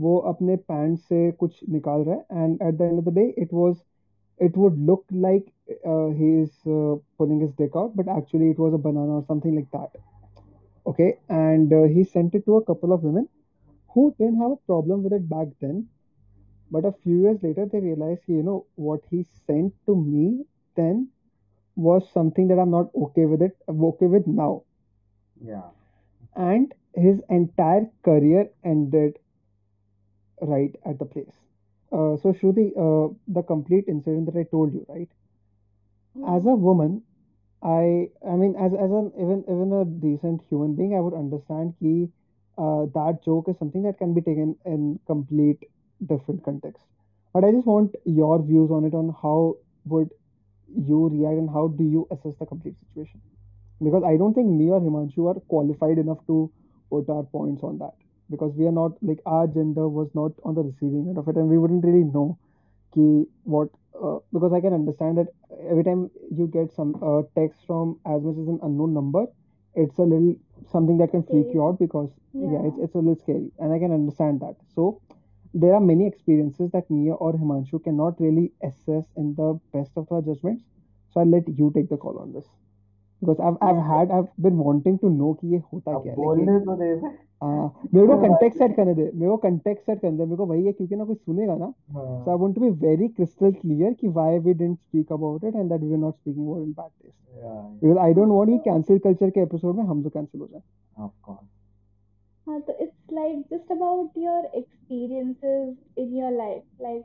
[0.00, 3.34] वो अपने pant से कुछ निकाल रहा है, and at the end of the day,
[3.36, 3.76] it was
[4.38, 5.52] it would look like
[5.86, 9.54] uh, he's uh, pulling his dick out, but actually it was a banana or something
[9.54, 10.00] like that.
[10.86, 13.28] Okay, and uh, he sent it to a couple of women
[13.94, 15.88] who didn't have a problem with it back then.
[16.71, 21.09] but a few years later, they realized, you know, what he sent to me then
[21.75, 24.63] was something that I'm not okay with it, I'm okay with now.
[25.41, 25.69] Yeah.
[26.35, 29.19] And his entire career ended
[30.41, 31.35] right at the place.
[31.91, 35.09] Uh, so, Shruti, uh, the complete incident that I told you, right?
[36.27, 37.03] As a woman,
[37.61, 41.73] I, I mean, as as an even even a decent human being, I would understand
[41.81, 42.09] कि
[42.57, 45.63] uh, that joke is something that can be taken in complete
[46.05, 46.83] different context.
[47.33, 49.55] But I just want your views on it, on how
[49.85, 50.09] would
[50.75, 53.21] you react and how do you assess the complete situation?
[53.83, 56.51] Because I don't think me or Himanshu are qualified enough to
[56.89, 57.93] put our points on that.
[58.29, 61.35] Because we are not like our gender was not on the receiving end of it,
[61.35, 62.37] and we wouldn't really know
[62.93, 63.69] ki what
[64.01, 65.27] uh, because I can understand that
[65.69, 69.25] every time you get some uh, text from as much as an unknown number,
[69.75, 70.35] it's a little
[70.71, 72.85] something that can freak you out because yeah, it's Yeah.
[72.85, 74.55] it's a little scary, and I can understand that.
[74.73, 75.01] So
[75.54, 80.10] there are many experiences that Mia or Himanshu cannot really assess in the best of
[80.12, 80.64] our judgments.
[81.14, 82.46] So I'll let you take the call on this.
[83.22, 86.12] because I've I've Yeah, had I've been wanting to know कि ये होता अब क्या
[86.12, 87.08] है like ये बोलने तो दे बे।
[87.42, 87.48] आ,
[87.94, 90.46] मेरे को हाँ कंटेक्ट सेट करने दे मेरे को कंटेक्ट सेट करने दे मेरे को
[90.46, 91.72] वही है क्योंकि ना कोई सुनेगा ना
[92.24, 95.58] so I want to be very crystal clear कि why we didn't speak about it
[95.62, 98.34] and that we are not speaking about it in bad taste yeah, because I don't
[98.38, 100.62] want कि cancel culture के episode में हम तो cancel हो जाए
[101.06, 101.46] of course.
[102.47, 106.63] हाँ, तो it's like just about your experiences in your life.
[106.79, 107.03] Like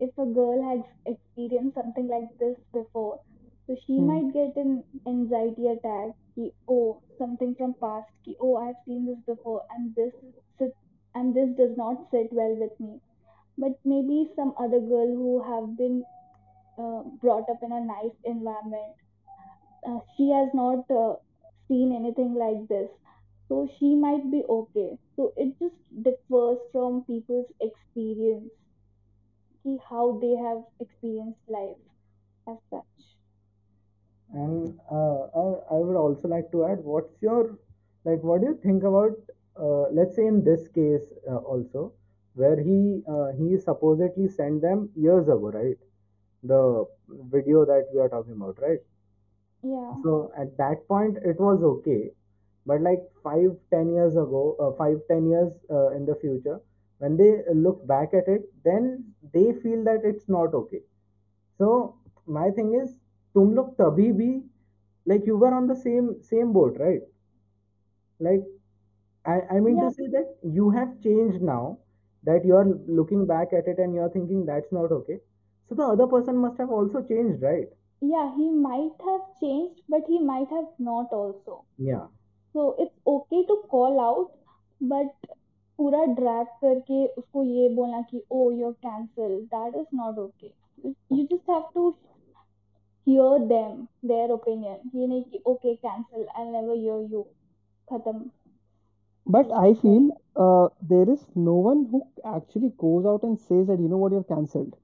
[0.00, 0.80] if a girl has
[1.12, 3.18] experienced something like this before,
[3.66, 4.08] so she Hmm.
[4.10, 4.72] might get an
[5.06, 6.14] anxiety attack.
[6.34, 8.08] Ki, oh, something from past.
[8.24, 10.12] Ki, oh, I've seen this before, and this
[10.58, 10.72] sit,
[11.14, 13.00] and this does not sit well with me.
[13.58, 16.04] But maybe some other girl who have been
[16.78, 18.94] uh, brought up in a nice environment
[19.88, 21.14] uh, she has not uh,
[21.68, 22.90] seen anything like this
[23.48, 28.52] so she might be okay so it just differs from people's experience
[29.62, 31.80] ki how they have experienced life
[32.46, 33.16] as such
[34.32, 37.58] And uh, I, I would also like to add, what's your
[38.04, 38.22] like?
[38.22, 39.12] What do you think about?
[39.58, 41.92] Uh, let's say in this case uh, also,
[42.34, 45.78] where he uh, he supposedly sent them years ago, right?
[46.42, 46.86] The
[47.36, 48.80] video that we are talking about, right?
[49.62, 52.12] yeah So at that point, it was okay,
[52.66, 56.60] but like five ten years ago uh, five ten years uh, in the future
[56.98, 60.80] when they look back at it then they feel that it's not okay.
[61.58, 61.96] So
[62.26, 62.98] my thing is
[63.34, 64.42] tum look tabhi bhi
[65.06, 67.02] like you were on the same same boat right?
[68.20, 68.44] Like
[69.32, 69.88] i i mean yeah.
[69.88, 71.78] to say that you have changed now
[72.28, 72.66] that you are
[72.98, 75.18] looking back at it and you are thinking that's not okay.
[75.68, 77.68] So the other person must have also changed right?
[78.00, 81.64] Yeah he might have changed but he might have not also.
[81.78, 82.06] Yeah.
[82.53, 84.29] so it's okay to call out
[84.93, 85.13] but
[85.79, 90.51] पूरा drag करके उसको ये बोलना कि ओ you're cancelled that is not okay
[90.85, 91.85] you you just have to
[93.07, 97.25] hear them their opinion ये नहीं कि okay cancel I'll never hear you
[97.91, 98.29] खत्म
[99.27, 103.39] But so I so feel uh, there is no one who actually goes out and
[103.39, 104.75] says that, you know what, you're cancelled.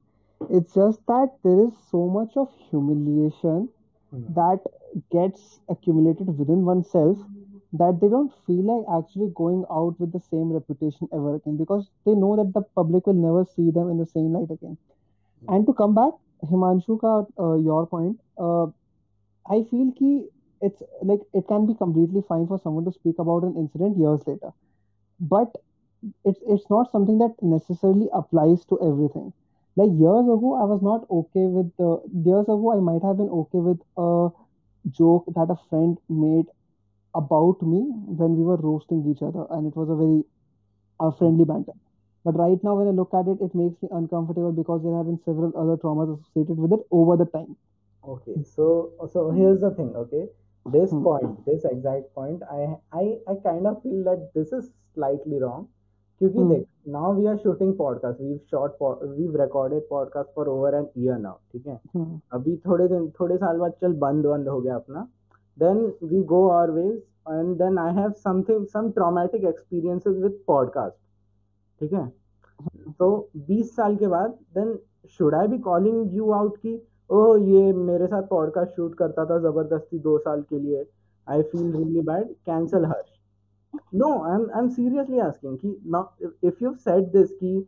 [0.50, 3.70] It's just that there is so much of humiliation
[4.12, 4.28] Hmm.
[4.30, 4.62] that
[5.12, 7.18] gets accumulated within oneself
[7.73, 11.89] that they don't feel like actually going out with the same reputation ever again because
[12.05, 14.77] they know that the public will never see them in the same light again.
[15.49, 16.13] And to come back,
[16.45, 18.67] Himanshu, ka, uh, your point, uh,
[19.49, 20.29] I feel ki
[20.61, 24.27] it's like it can be completely fine for someone to speak about an incident years
[24.27, 24.53] later,
[25.21, 25.55] but
[26.25, 29.33] it's it's not something that necessarily applies to everything.
[29.77, 31.91] Like years ago, I was not okay with the
[32.29, 34.31] years ago I might have been okay with a
[34.91, 36.47] joke that a friend made
[37.16, 37.82] about me
[38.22, 40.24] when we were roasting each other, and it was a very
[41.00, 41.74] a friendly banter.
[42.24, 45.06] But right now, when I look at it, it makes me uncomfortable because there have
[45.06, 47.56] been several other traumas associated with it over the time.
[48.08, 50.30] Okay, so so here's the thing, okay?
[50.66, 51.04] This Hmm.
[51.04, 55.66] point, this exact point, I I I kind of feel that this is slightly wrong.
[56.20, 56.50] क्योंकि Hmm.
[56.50, 56.66] देख
[56.96, 61.18] now we are shooting podcast, we've shot po- we've recorded podcast for over an year
[61.26, 61.80] now, ठीक है?
[61.94, 62.20] Hmm.
[62.34, 65.08] अभी थोड़े दिन थोड़े साल बाद चल बंद बंद हो गया अपना
[65.57, 70.99] then we go our ways and then I have something some traumatic experiences with podcast
[71.81, 72.07] ठीक है
[72.99, 73.07] तो
[73.51, 74.79] 20 साल के बाद then
[75.19, 79.39] should I be calling you out कि ओह ये मेरे साथ पॉडकास्ट शूट करता था
[79.49, 80.85] ज़बरदस्ती दो साल के लिए
[81.27, 83.19] I feel really bad cancel Harsh
[83.95, 87.67] no I am I am seriously asking कि इफ़ यू सेड दिस कि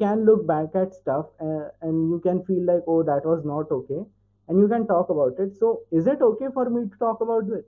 [0.00, 3.72] can look back at stuff uh, and you can feel like oh that was not
[3.76, 4.04] okay
[4.47, 7.47] and you can talk about it so is it okay for me to talk about
[7.53, 7.65] this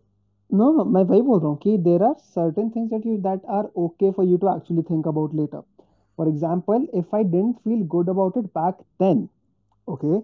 [0.59, 3.45] No, no, मैं वही बोल रहा हूँ कि there are certain things that you that
[3.57, 5.61] are okay for you to actually think about later.
[6.17, 9.21] For example, if I didn't feel good about it back then,
[9.95, 10.21] okay,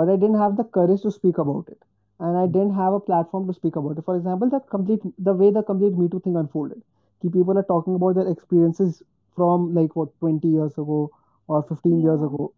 [0.00, 1.78] but I didn't have the courage to speak about it,
[2.20, 4.04] and I didn't have a platform to speak about it.
[4.10, 6.82] For example, the complete the way the complete Me Too thing unfolded,
[7.22, 9.02] कि people are talking about their experiences
[9.40, 11.00] from like what 20 years ago
[11.48, 12.52] or 15 years yeah ago,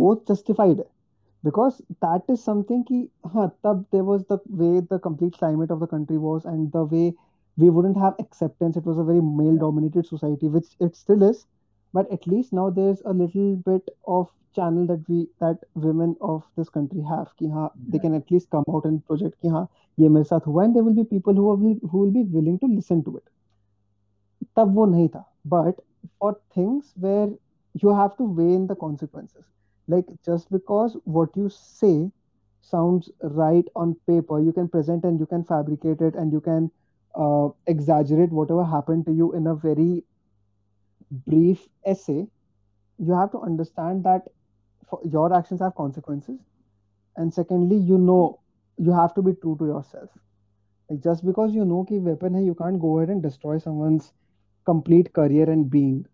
[0.00, 0.88] वो justified है
[1.43, 5.79] because that is something ki, huh, tab there was the way the complete climate of
[5.79, 7.13] the country was and the way
[7.57, 8.77] we wouldn't have acceptance.
[8.77, 11.45] It was a very male dominated society which it still is.
[11.93, 16.43] But at least now there's a little bit of channel that we that women of
[16.57, 19.65] this country have ki, huh, they can at least come out and project ki, huh,
[19.97, 22.59] ye mere saath hua, and there will be people who will, who will be willing
[22.59, 23.23] to listen to it.
[24.55, 25.25] tab wo nahi tha.
[25.45, 25.79] but
[26.19, 27.29] for things where
[27.81, 29.45] you have to weigh in the consequences
[29.89, 32.11] like just because what you say
[32.61, 33.09] sounds
[33.41, 36.71] right on paper you can present and you can fabricate it and you can
[37.15, 40.03] uh, exaggerate whatever happened to you in a very
[41.27, 42.27] brief essay
[42.97, 44.27] you have to understand that
[45.15, 46.39] your actions have consequences
[47.17, 48.39] and secondly you know
[48.77, 50.09] you have to be true to yourself.
[50.89, 54.11] Like just because you know कि weapon है, you can't go ahead and destroy someone's
[54.65, 56.05] complete career and being.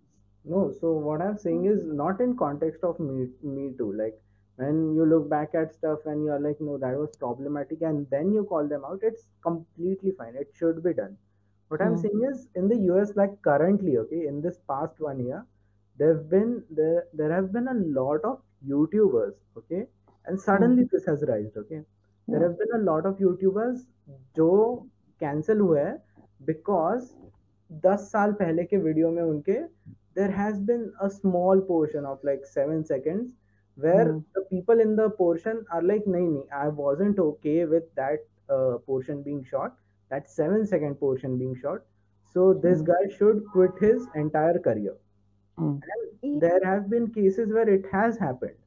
[0.45, 3.93] No, so what I'm saying is not in context of me, me too.
[3.93, 4.19] Like
[4.57, 8.33] when you look back at stuff and you're like, no, that was problematic, and then
[8.33, 10.35] you call them out, it's completely fine.
[10.37, 11.17] It should be done.
[11.69, 12.03] What I'm Hmm.
[12.03, 15.45] saying is in the US, like currently, okay, in this past one year,
[15.97, 19.87] there've been there there have been a lot of YouTubers, okay,
[20.27, 20.49] and Hmm.
[20.49, 21.83] suddenly this has raised, okay.
[22.31, 22.49] There Yeah.
[22.49, 23.85] have been a lot of YouTubers
[24.37, 24.51] जो
[25.21, 25.97] cancel हुए हैं
[26.51, 27.11] because
[27.85, 29.59] दस साल पहले के video में उनके
[30.16, 33.34] there has been a small portion of like seven seconds
[33.76, 34.26] where Hmm.
[34.36, 38.26] the people in the portion are like nahi nahi I wasn't okay with that
[38.58, 39.78] uh, portion being shot
[40.10, 41.82] that seven second portion being shot
[42.36, 42.92] so this Hmm.
[42.92, 44.96] guy should quit his entire career
[45.58, 48.58] and there have been cases where it has happened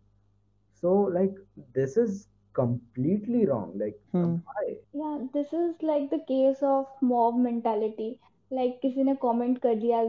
[0.82, 1.34] so like
[1.74, 2.28] this is
[2.62, 4.36] completely wrong like Hmm.
[4.44, 8.20] why Yeah, this is like the case of mob mentality.
[8.50, 10.04] Like like, किसी ने comment कर दिया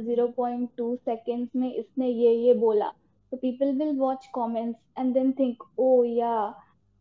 [0.00, 2.88] zero point two seconds में इसने ये ये बोला।
[3.32, 6.36] तो people will watch comments and then think oh yeah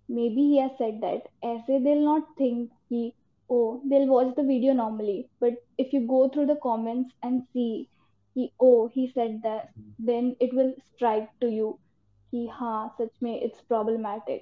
[0.30, 3.12] maybe he has said that ऐसे दिल नॉट थिंक कि
[3.50, 7.68] ओ they'll watch the video normally but if you go through the comments and see
[8.36, 9.70] कि ओ he said that
[10.02, 11.72] then it will strike to you
[12.34, 14.42] कि हाँ सच में it's problematic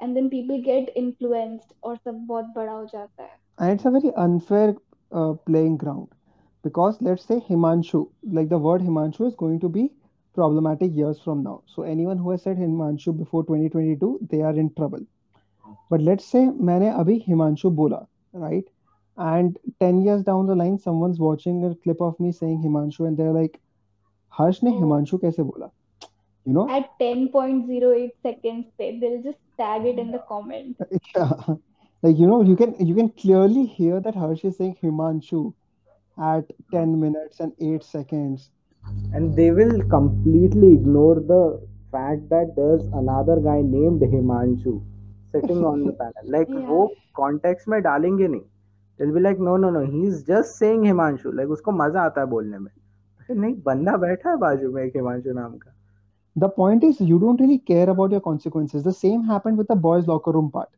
[0.00, 3.90] and then people get influenced और सब बहुत बड़ा हो जाता है। And it's a
[3.90, 4.74] very unfair
[5.12, 6.08] Uh, playing ground.
[6.62, 9.90] Because let's say himanshu like the word himanshu is going to be
[10.34, 11.62] problematic years from now.
[11.66, 15.00] So anyone who has said himanshu before 2022 they are in trouble.
[15.90, 18.64] But let's say maine abhi himanshu bola right?
[19.16, 23.16] And 10 years down the line someone's watching a clip of me saying himanshu and
[23.16, 23.60] they're like
[24.28, 25.72] harsh ne himanshu kaise bola
[26.44, 26.68] you know?
[26.70, 30.76] At 10.08 seconds they will just tag it in the comment.
[31.16, 31.32] Yeah
[32.03, 35.53] Like you know, you can you can clearly hear that Harsh is saying Himanshu
[36.17, 38.51] at 10 minutes and 8 seconds.
[39.17, 41.37] and they will completely ignore the
[41.93, 44.73] fact that there's another guy named Himanshu
[45.31, 46.27] sitting on the panel.
[46.35, 46.67] Like Yeah.
[46.67, 46.81] वो
[47.19, 48.41] context में डालेंगे नहीं.
[48.99, 51.33] They'll be like no no no he's just saying Himanshu.
[51.39, 52.71] Like उसको मजा आता है बोलने में.
[52.71, 55.71] अरे नहीं बंदा बैठा है बाजू में एक हिमांशु नाम का.
[56.43, 58.83] The point is, you don't really care about your consequences.
[58.83, 60.69] The same happened with the boys' locker room part,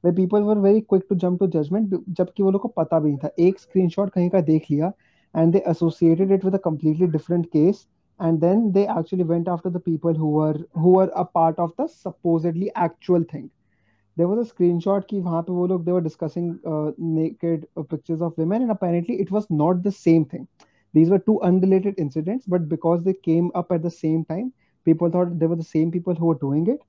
[0.00, 3.08] where people were very quick to jump to judgment, जबकि वो लोग को पता भी
[3.10, 3.30] नहीं था.
[3.48, 4.92] एक screenshot कहीं का देख लिया,
[5.34, 7.86] and they associated it with a completely different case,
[8.20, 11.74] and then they actually went after the people who were who were a part of
[11.76, 13.50] the supposedly actual thing.
[14.20, 17.82] there was a screenshot कि वहाँ पे वो लोग they were discussing uh, naked uh,
[17.92, 20.46] pictures of women and apparently it was not the same thing.
[20.94, 24.52] These were two unrelated incidents, but because they came up at the same time,
[24.84, 26.80] people thought they were the same people who were doing it,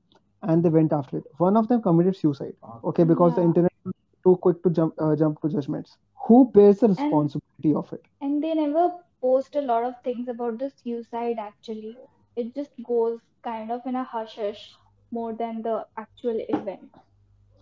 [0.42, 1.24] and they went after it.
[1.38, 2.54] One of them committed suicide.
[2.84, 5.96] Okay, because the internet was too quick to jump uh, jump to judgments.
[6.28, 8.04] Who bears the and responsibility of it?
[8.20, 11.96] and they never post a lot of things about the suicide actually
[12.36, 14.76] it just goes kind of in a hush hush
[15.10, 16.94] more than the actual event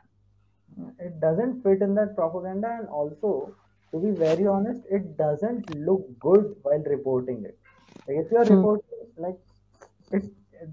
[0.98, 3.54] It doesn't fit in that propaganda, and also,
[3.92, 7.58] to be very honest, it doesn't look good while reporting it.
[8.06, 8.46] Like if you're Hmm.
[8.46, 8.84] reporting,
[9.16, 9.38] like
[10.12, 10.28] it's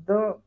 [0.07, 0.37] the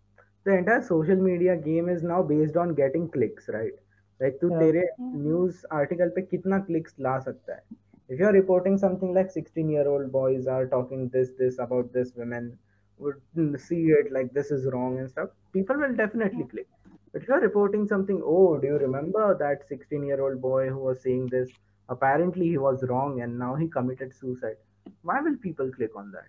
[0.45, 3.73] the entire social media game is now based on getting clicks, right?
[4.21, 4.59] Like to yeah.
[4.59, 5.25] Mm-hmm.
[5.25, 7.77] news article pe kitna clicks la sakta hai.
[8.09, 12.15] If you're reporting something like 16 year old boys are talking this this about this
[12.17, 12.59] women
[12.99, 16.53] would see it like this is wrong and stuff, people will definitely yeah.
[16.55, 16.69] click.
[17.13, 20.79] But if you're reporting something, oh, do you remember that 16 year old boy who
[20.79, 21.51] was saying this?
[21.89, 24.57] Apparently he was wrong and now he committed suicide.
[25.03, 26.29] Why will people click on that?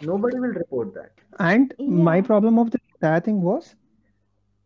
[0.00, 1.12] Nobody will report that.
[1.38, 3.74] And my yeah problem of the entire thing was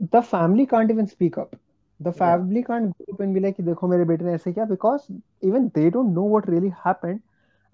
[0.01, 1.57] the family can't even speak up.
[2.01, 2.37] The Yeah.
[2.37, 5.11] family can't go up and be like, देखो मेरे बेटे ने ऐसे किया because
[5.49, 7.21] even they don't know what really happened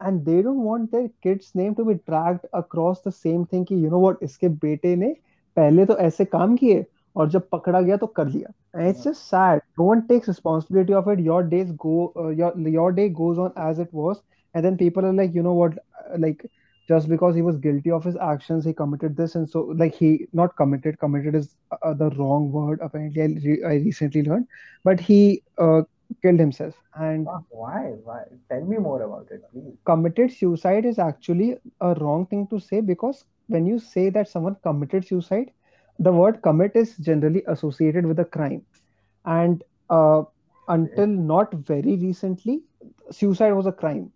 [0.00, 3.76] and they don't want their kid's name to be dragged across the same thing कि
[3.82, 5.12] you know what इसके बेटे ने
[5.56, 6.84] पहले तो ऐसे काम किए
[7.16, 10.94] और जब पकड़ा गया तो कर लिया and it's just sad no one takes responsibility
[11.00, 14.22] of it your days go uh, your your day goes on as it was
[14.54, 16.44] and then people are like you know what uh, like
[16.87, 20.27] just because he was guilty of his actions he committed this and so like he
[20.33, 24.47] not committed committed is uh, the wrong word apparently I, re- I recently learned
[24.83, 25.81] but he uh,
[26.21, 27.93] killed himself and Why?
[28.03, 28.23] Why?
[28.49, 29.77] Tell me more about it, please.
[29.85, 34.55] committed suicide is actually a wrong thing to say because when you say that someone
[34.63, 35.51] committed suicide
[35.99, 38.61] the word commit is generally associated with a crime
[39.25, 40.21] and uh,
[40.67, 42.61] until not very recently
[43.11, 44.11] suicide was a crime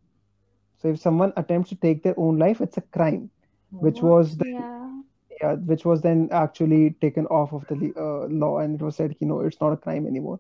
[0.78, 3.30] so if someone attempts to take their own life it's a crime
[3.80, 4.12] which What?
[4.12, 5.02] was the yeah
[5.42, 9.16] yeah, which was then actually taken off of the uh, law, and it was said,
[9.20, 10.40] you know, it's not a crime anymore.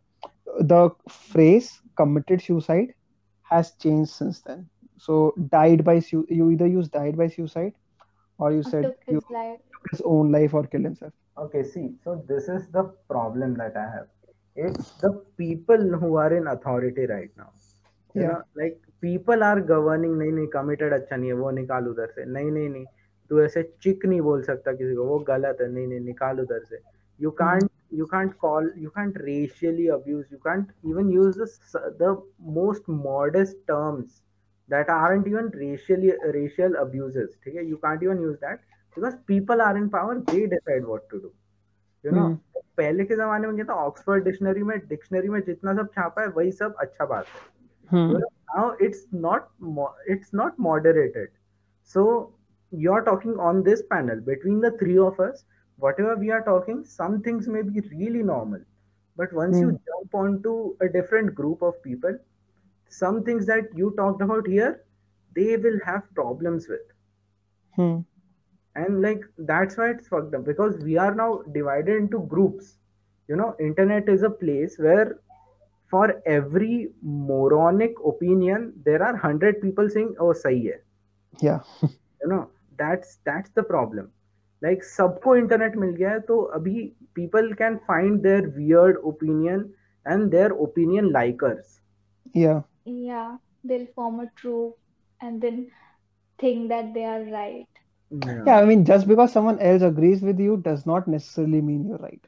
[0.59, 2.93] The phrase "committed suicide"
[3.43, 4.67] has changed since then.
[4.97, 7.73] So, died by su- you either use died by suicide
[8.37, 9.61] or you Or said took you his life.
[9.71, 11.13] took his own life or killed himself.
[11.37, 14.07] Okay, see, so this is the problem that I have.
[14.55, 17.51] It's the people who are in authority right now.
[18.13, 18.27] You Yeah.
[18.27, 22.25] know, like people are governing नहीं नहीं committed अच्छा नहीं है वो निकाल उधर से।
[22.25, 22.85] नहीं नहीं नहीं
[23.31, 26.63] तू ऐसे चिक नहीं बोल सकता किसी को वो गलत है। नहीं नहीं निकाल उधर
[26.63, 26.79] से।
[27.19, 31.39] You can't you can't call you can't racially abuse you can't even use
[32.01, 32.15] the
[32.57, 34.21] most modest terms
[34.69, 37.65] that are aren't even racially racial abuse ठीक है?
[37.65, 38.59] You can't even use that
[38.97, 41.31] because people are in power they decide what to do
[42.03, 42.29] you know
[42.77, 46.27] पहले के जमाने में क्या था Oxford dictionary में dictionary में जितना सब छापा है
[46.27, 47.41] वही सब अच्छा बात है.
[47.89, 51.29] हम्म। तो now it's not mo- it's not moderated.
[51.83, 52.33] So
[52.71, 54.19] you're talking on this panel.
[54.21, 55.43] Between the three of us
[55.77, 58.61] whatever we are talking some things may be really normal.
[59.15, 59.85] But once you Hmm.
[59.89, 62.17] jump onto a different group of people
[62.89, 64.81] some things that you talked about here
[65.35, 66.93] they will have problems with.
[67.75, 67.99] Hmm.
[68.75, 70.45] and like that's why it's fucked up.
[70.45, 72.77] Because we are now divided into groups.
[73.27, 75.19] You know internet is a place where
[75.90, 76.04] for
[76.34, 76.88] every
[77.30, 80.80] moronic opinion there are 100 people saying oh sahi hai
[81.42, 81.60] Yeah.
[82.22, 82.42] you know
[82.78, 84.10] that's that's the problem
[84.66, 86.84] like सबको internet मिल गया है तो अभी
[87.20, 89.64] people can find their weird opinion
[90.06, 91.78] and their opinion likers
[92.34, 92.60] Yeah.
[92.84, 94.76] Yeah, they'll form a troop
[95.20, 95.66] and then
[96.38, 97.68] think that they are right.
[98.10, 101.84] yeah Yeah, I mean, just because someone else agrees with you does not necessarily mean
[101.86, 102.26] you're right.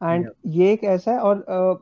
[0.00, 1.74] And yeah ये एक ऐसा है और uh,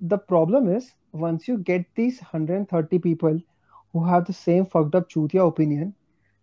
[0.00, 3.40] the problem is once you get these 130 people
[3.92, 5.94] who have the same fucked up chutia opinion,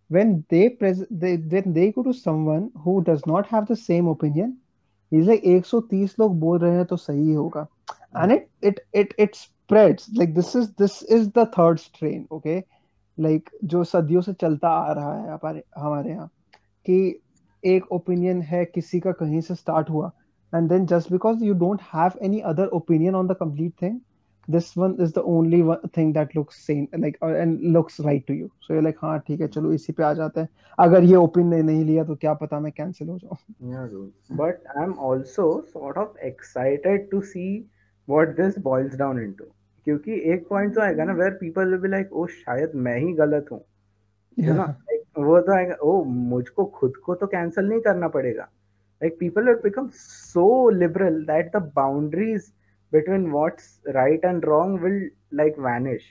[0.09, 4.07] when they pres they when they go to someone who does not have the same
[4.07, 4.57] opinion,
[5.11, 7.67] he's like 130 लोग बोल रहे हैं तो सही होगा.
[8.15, 12.63] And it it it it spreads like this is this is the third strain, okay?
[13.17, 16.27] Like जो सदियों से चलता आ रहा है हमारे हमारे यहाँ
[16.85, 17.21] कि
[17.65, 20.11] एक ओपिनियन है किसी का कहीं से स्टार्ट हुआ
[20.53, 24.01] and then just because you don't have any other opinion on the complete thing
[24.47, 28.25] this one is the only one thing that looks sane like uh, and looks right
[28.27, 31.03] to you so you're like हाँ ठीक है चलो इसी पे आ जाते हैं अगर
[31.03, 33.37] ये ओपिनियन नहीं लिया तो क्या पता मैं कैंसिल हो जाऊँ
[33.73, 34.13] Yeah, dude.
[34.31, 37.65] But I'm also sort of excited to see
[38.07, 39.51] what this boils down into.
[39.87, 43.13] क्योंकि एक पॉइंट तो आएगा ना where people will be like oh शायद मैं ही
[43.13, 43.63] गलत हूँ
[44.37, 48.47] यू नो yeah वो तो आएगा ओ मुझको खुद को तो कैंसिल नहीं करना पड़ेगा
[49.00, 52.52] like people will become so liberal that the boundaries
[52.92, 56.10] between what's right and wrong will like vanish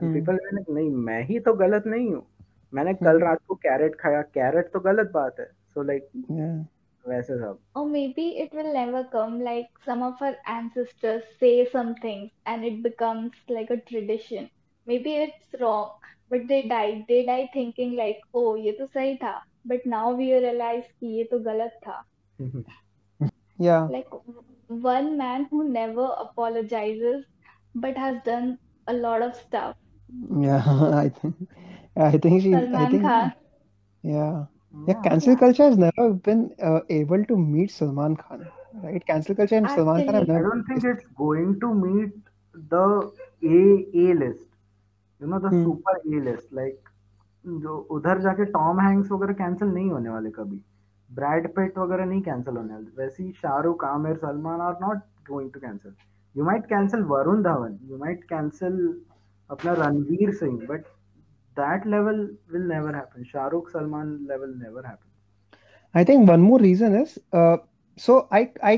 [0.00, 0.12] Hmm.
[0.14, 2.26] People like नहीं मैं ही तो गलत नहीं हूँ
[2.72, 3.22] मैंने कल Hmm.
[3.22, 6.56] रात को कैरेट खाया कैरेट तो गलत बात है सो लाइक yeah
[7.04, 11.94] वैसे सब Or maybe it will never come, like some of our ancestors say some
[12.04, 14.48] things and it becomes like a tradition.
[14.86, 15.90] Maybe it's wrong,
[16.30, 17.04] but they died.
[17.08, 19.32] They died thinking like, oh, ये तो सही था.
[19.65, 22.03] But now we realize कि ये तो गलत था.
[23.57, 24.07] yeah Like
[24.67, 27.25] one man who never apologizes
[27.73, 29.75] but has done a lot of stuff.
[30.47, 30.63] yeah
[31.05, 31.35] I think
[31.95, 33.33] I think she I Salman think Khan.
[34.03, 34.45] yeah
[34.87, 38.47] yeah cancel Yeah, culture has never been uh, able to meet Salman Khan
[38.83, 42.13] right cancel culture and Salman Khan have actually, I don't think it's going to meet
[42.53, 43.11] the
[43.43, 43.59] A
[44.03, 44.47] A list.
[45.19, 45.63] You know the Hmm.
[45.63, 46.51] super A list.
[46.51, 46.79] Like
[47.45, 50.61] जो उधर जाके Tom Hanks वगैरह cancel नहीं होने वाले कभी।
[51.09, 54.97] Bread पेट वगैरह नहीं कैंसिल होने वाले। वैसे ही Shahrukh, Aamir, Salman are not
[55.29, 55.93] going to cancel
[56.35, 58.77] you might cancel Varun Dhawan you might cancel
[59.49, 60.85] अपना Ranveer Singh but
[61.57, 62.19] that level
[62.53, 67.19] will never happen Shahrukh, Salman level never happen I think one more reason is
[67.99, 68.77] so I I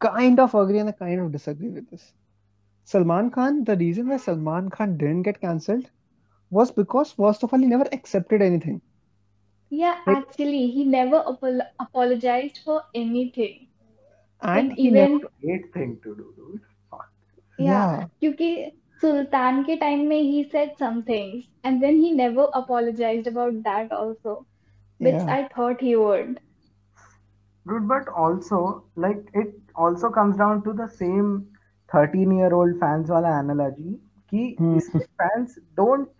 [0.00, 2.00] kind of agree and kind of disagree with this
[2.88, 5.86] Salman Khan the reason why Salman Khan didn't get cancelled
[6.50, 8.80] was because first of all he never accepted anything
[9.70, 13.66] yeah actually he never apo- apologized for anything
[14.42, 16.60] and, and even great thing to do dude
[17.58, 18.70] yeah because yeah.
[19.00, 23.92] sultan ke time mein he said some things and then he never apologized about that
[23.92, 24.46] also
[24.98, 25.34] which yeah.
[25.38, 26.38] i thought he would
[27.68, 31.30] dude but also like it also comes down to the same
[31.92, 33.98] 13 year old fans wala analogy
[34.30, 34.78] ki hmm.
[35.22, 36.15] fans don't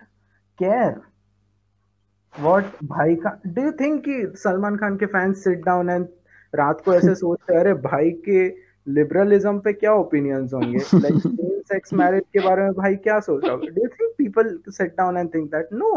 [0.58, 1.02] care?
[2.34, 6.06] What भाई का do you think कि सलमान खान के fans sit down and
[6.54, 8.48] रात को ऐसे सोचते अरे भाई के
[8.88, 10.78] लिबरलिज्म पे क्या ओपिनियंस होंगे?
[10.78, 14.58] लाइक सेम सेक्स मैरिज के बारे में भाई क्या सोच रहा do you think people
[14.68, 15.94] sit down and think that no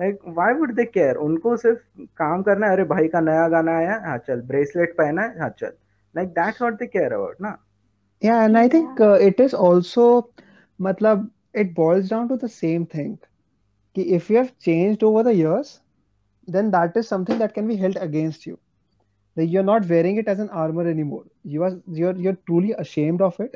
[0.00, 1.78] like why would they care उनको सिर्फ़
[2.16, 5.48] काम करना है अरे भाई का नया गाना आया है चल ब्रेसलेट पहना है हाँ
[5.48, 5.72] चल.
[6.16, 7.58] Like that's what they care about ना?
[8.22, 8.72] Yeah, and I Yeah.
[8.72, 10.30] think uh, it is also,
[10.80, 13.16] matlab, it boils down to the same thing.
[13.16, 13.33] Ki
[13.95, 15.81] if you have changed over the years,
[16.47, 18.57] then that is something that can be held against you.
[19.35, 21.25] Like you're not wearing it as an armor anymore.
[21.43, 23.55] You are you're you're truly ashamed of it,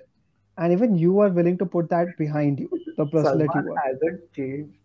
[0.57, 3.71] and even you are willing to put that behind you, the person that Salman you
[3.71, 3.81] are.
[3.83, 4.77] hasn't changed.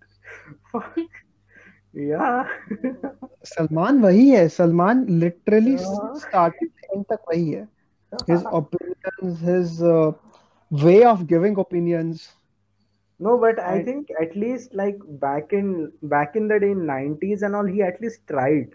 [1.93, 2.45] yeah.
[3.49, 6.19] Salman वही है Salman literally Yeah.
[6.25, 7.67] started से end तक वही है
[8.31, 10.13] his opinions his uh,
[10.85, 12.27] way of giving opinions
[13.20, 17.42] No, but I think at least like back in back in the day in 90s
[17.44, 18.70] and all, he at least tried.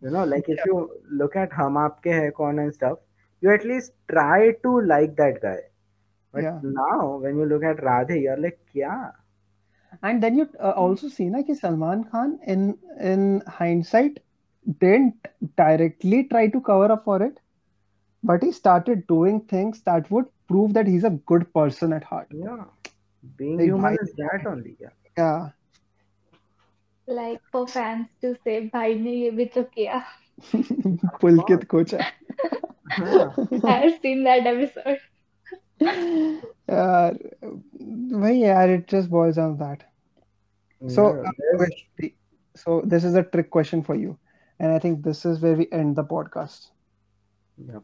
[0.00, 2.98] You know, like if you look at Hum Aapke Hai Kaun and stuff,
[3.40, 5.58] you at least try to like that guy.
[6.32, 6.60] But Yeah.
[6.62, 9.10] now when you look at Radhe, you're like, yeah.
[10.02, 12.62] and then you uh, also see na ki Salman Khan in
[13.12, 13.24] in
[13.58, 14.18] hindsight
[14.84, 15.28] didn't
[15.62, 17.40] directly try to cover up for it
[18.22, 22.28] but he started doing things that would prove that he's a good person at heart
[22.30, 22.64] Yeah
[23.37, 24.75] Being Like, human why- is that only.
[24.79, 24.89] Yeah.
[25.17, 25.49] yeah
[27.07, 30.03] Like for fans to say, भाई ने ये भी तो किया.
[31.21, 31.99] Pulkit Kocha
[32.91, 33.63] हाँ.
[33.65, 34.99] I have seen that episode.
[36.69, 37.17] यार
[38.23, 39.85] वही यार it just boils down to that
[40.95, 42.15] So, Yeah, uh, there's- wait,
[42.55, 44.11] so this is a trick question for you,
[44.59, 46.67] and I think this is where we end the podcast.
[47.69, 47.79] yeah.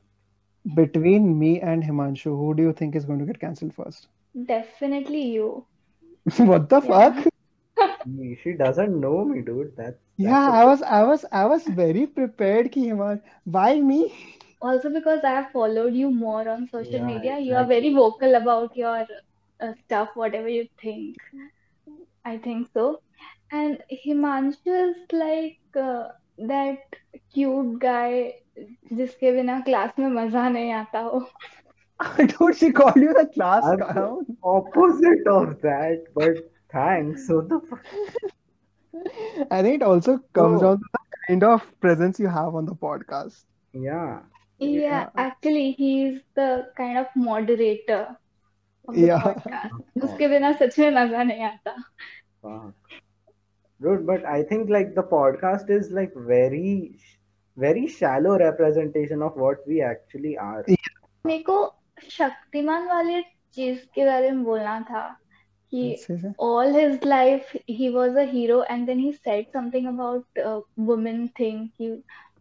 [0.76, 2.96] Between me and Himanshu, who do you think
[4.28, 5.14] is going to get cancelled first?
[5.14, 5.68] Definitely you.
[6.38, 7.12] What the Yeah.
[7.14, 7.28] fuck?
[8.04, 9.76] She- She doesn't know me, dude.
[9.76, 12.72] That's, Yeah, that's I a- was, I was, I was very prepared.
[12.72, 14.14] Ki Himanshu, why me?
[14.62, 17.68] Also because I have followed you more on social Yeah, media, you are exactly.
[17.68, 19.06] very vocal about your
[19.62, 21.18] uh, stuff, whatever you think.
[22.26, 23.02] I think so.
[23.52, 26.80] And Himanshu is like uh, that
[27.34, 28.34] cute guy
[28.94, 31.20] जिसके बिना class में मजा नहीं आता हो.
[32.18, 34.26] Dude, she called you the class I'm clown.
[34.28, 36.38] the opposite of that, but
[36.72, 37.28] thanks.
[37.28, 37.86] So the fuck.
[39.52, 40.66] I think it also comes Oh.
[40.66, 43.46] down to the kind of presence you have on the podcast.
[43.74, 44.20] Yeah.
[44.60, 45.10] Yeah, Yeah.
[45.16, 48.02] actually he's the kind of moderator
[48.88, 49.22] of the Yeah.
[49.24, 50.04] podcast.
[50.04, 51.76] उसके बिना सच में मजा नहीं आता.
[52.42, 53.00] Fuck.
[53.82, 56.98] Dude, but I think like the podcast is like very,
[57.58, 60.64] very shallow representation of what we actually are.
[61.26, 61.58] मेरे को
[62.11, 63.23] शक्तिमान वाले
[63.57, 65.07] चीज़ के बारे में बोलना था
[65.73, 70.39] कि all his life he was a hero and then he said something about
[70.89, 71.91] women thing कि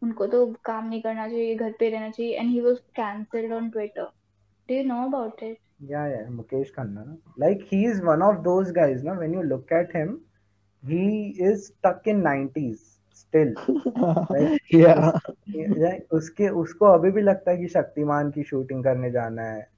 [0.03, 3.70] उनको तो काम नहीं करना चाहिए घर पे रहना चाहिए and he was cancelled on
[3.70, 4.12] Twitter
[4.70, 5.58] do you know about it
[5.91, 7.03] yeah yeah Mukesh Khanna
[7.39, 10.18] like he is one of those guys ना when you look at him
[10.84, 11.08] he
[11.49, 12.96] is stuck in 90s
[13.36, 13.55] still
[16.11, 19.69] उसके उसको अभी भी लगता है कि शक्तिमान की shooting करने जाना है।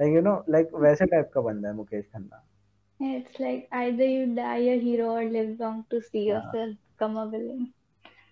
[0.00, 2.46] लाइक यू नो लाइक वैसे टाइप का बंदा है Mukesh Khanna.
[3.16, 7.24] It's like either you die a hero or live long to see yourself come a
[7.24, 7.66] villain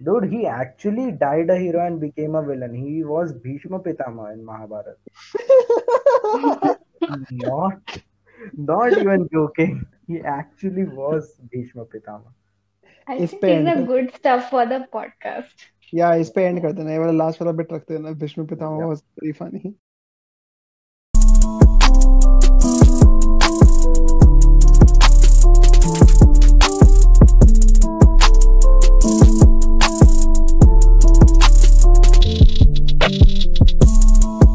[0.03, 4.45] dude he actually died a hero and became a villain he was Bhishma Pitamah in
[4.45, 4.99] Mahabharat
[7.33, 7.81] not
[8.59, 12.35] not even joking he actually was Bhishma Pitamah
[13.15, 16.99] इस पे and good stuff for the podcast या इस पे and कर देना ये
[16.99, 19.75] वाला last वाला बिट रखते हैं ना Vishnu Pitamah was very funny